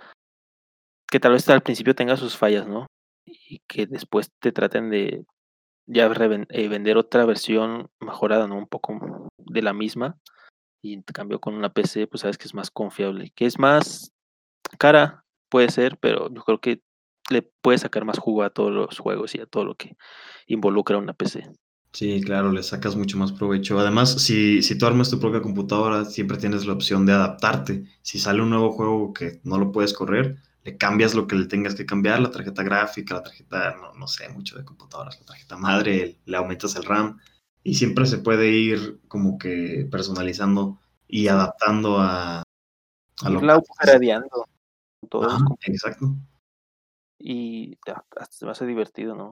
[1.08, 2.86] que tal vez al principio tenga sus fallas, ¿no?
[3.26, 5.26] Y que después te traten de
[5.88, 8.58] ya eh, vender otra versión mejorada, ¿no?
[8.58, 10.20] Un poco de la misma.
[10.82, 13.32] Y en cambio con una PC, pues sabes que es más confiable.
[13.36, 14.12] Que es más
[14.78, 16.82] cara, puede ser, pero yo creo que
[17.30, 19.98] le puedes sacar más jugo a todos los juegos y a todo lo que
[20.48, 21.50] involucra una PC.
[21.92, 23.80] Sí, claro, le sacas mucho más provecho.
[23.80, 27.86] Además, si, si tú armas tu propia computadora, siempre tienes la opción de adaptarte.
[28.04, 31.48] Si sale un nuevo juego que no lo puedes correr, le cambias lo que le
[31.48, 35.26] tengas que cambiar, la tarjeta gráfica, la tarjeta, no, no sé, mucho de computadoras, la
[35.26, 37.18] tarjeta madre, le aumentas el RAM
[37.64, 43.66] y siempre se puede ir como que personalizando y adaptando a, a lo Irla que
[45.24, 46.16] Ajá, comp- exacto.
[47.20, 47.78] y
[48.30, 49.32] se me hace divertido, ¿no?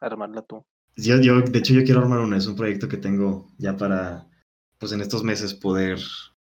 [0.00, 0.62] Armarla tú.
[0.96, 4.26] Yo, yo, de hecho, yo quiero armar una, es un proyecto que tengo ya para,
[4.78, 5.98] pues en estos meses poder,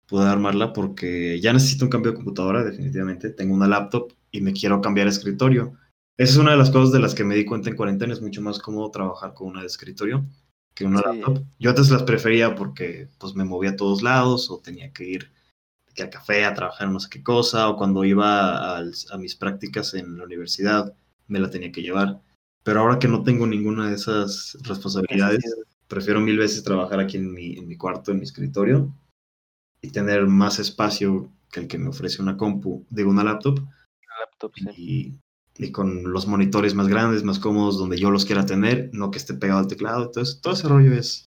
[0.07, 3.29] poder armarla porque ya necesito un cambio de computadora, definitivamente.
[3.31, 5.77] Tengo una laptop y me quiero cambiar escritorio.
[6.17, 8.21] Esa es una de las cosas de las que me di cuenta en cuarentena, es
[8.21, 10.25] mucho más cómodo trabajar con una de escritorio
[10.75, 11.05] que una Sí.
[11.05, 11.43] laptop.
[11.57, 15.31] Yo antes las prefería porque pues me movía a todos lados o tenía que ir
[15.95, 19.93] que al café a trabajar no sé qué cosa o cuando iba a mis prácticas
[19.93, 20.93] en la universidad
[21.27, 22.21] me la tenía que llevar.
[22.63, 25.41] Pero ahora que no tengo ninguna de esas responsabilidades,
[25.87, 28.93] prefiero mil veces trabajar aquí en mi, en mi cuarto, en mi escritorio,
[29.81, 34.19] y tener más espacio que el que me ofrece una compu, digo una laptop, La
[34.21, 35.17] laptop, sí.
[35.57, 39.17] Y, con los monitores más grandes, más cómodos, donde yo los quiera tener, no que
[39.17, 40.05] esté pegado al teclado.
[40.05, 41.29] Entonces, todo ese rollo es,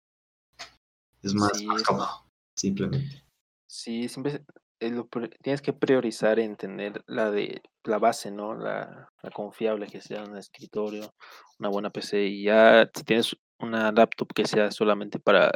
[1.22, 2.10] es más, Sí, más es- cómodo,
[2.56, 3.24] simplemente.
[3.68, 4.44] Sí, siempre
[4.80, 5.08] lo
[5.42, 8.54] tienes que priorizar en tener la de la base, ¿no?
[8.54, 11.14] La, la confiable, que sea un escritorio,
[11.60, 12.26] una buena PC.
[12.28, 15.52] Y ya si tienes una laptop que sea solamente para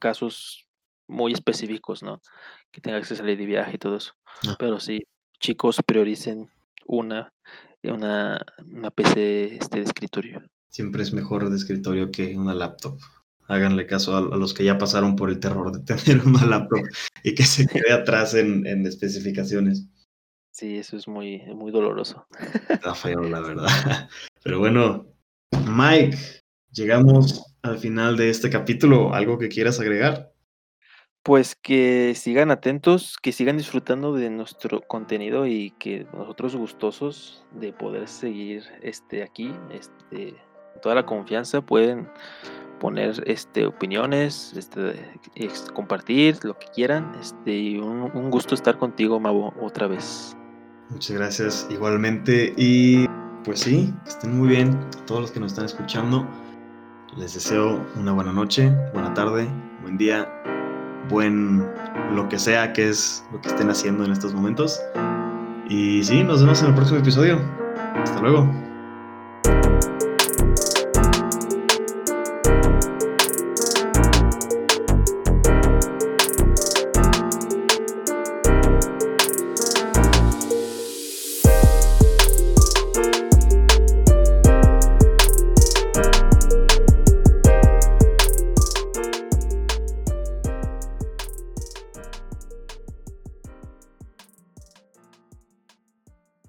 [0.00, 0.66] casos
[1.08, 2.20] muy específicos, ¿no?
[2.72, 4.12] Que tengas que salir de viaje y todo eso.
[4.46, 4.56] Ah.
[4.58, 5.06] Pero sí,
[5.38, 6.50] chicos, prioricen
[6.86, 7.32] una,
[7.84, 10.42] una, una PC este, de escritorio.
[10.68, 12.98] Siempre es mejor de escritorio que una laptop.
[13.48, 16.80] Háganle caso a, a los que ya pasaron por el terror de tener una laptop
[17.24, 19.86] y que se quede atrás en, en especificaciones.
[20.52, 22.26] Sí, eso es muy, muy doloroso.
[22.68, 23.68] Está feo, la verdad.
[24.42, 25.06] Pero bueno,
[25.66, 26.16] Mike,
[26.72, 29.14] llegamos al final de este capítulo.
[29.14, 30.32] ¿Algo que quieras agregar?
[31.30, 37.72] Pues que sigan atentos, que sigan disfrutando de nuestro contenido y que nosotros gustosos de
[37.72, 40.34] poder seguir este aquí, este
[40.82, 42.08] toda la confianza pueden
[42.80, 49.54] poner este opiniones, este compartir lo que quieran, este y un, gusto estar contigo, Mavo,
[49.62, 50.36] otra vez.
[50.88, 52.52] Muchas gracias igualmente.
[52.56, 53.06] Y
[53.44, 54.76] pues sí, estén muy bien
[55.06, 56.26] todos los que nos están escuchando.
[57.16, 59.48] Les deseo una buena noche, buena tarde,
[59.82, 60.28] buen día,
[61.08, 61.66] buen
[62.14, 64.80] lo que sea que es lo que estén haciendo en estos momentos.
[65.68, 67.40] Y sí, nos vemos en el próximo episodio.
[67.94, 68.69] Hasta luego.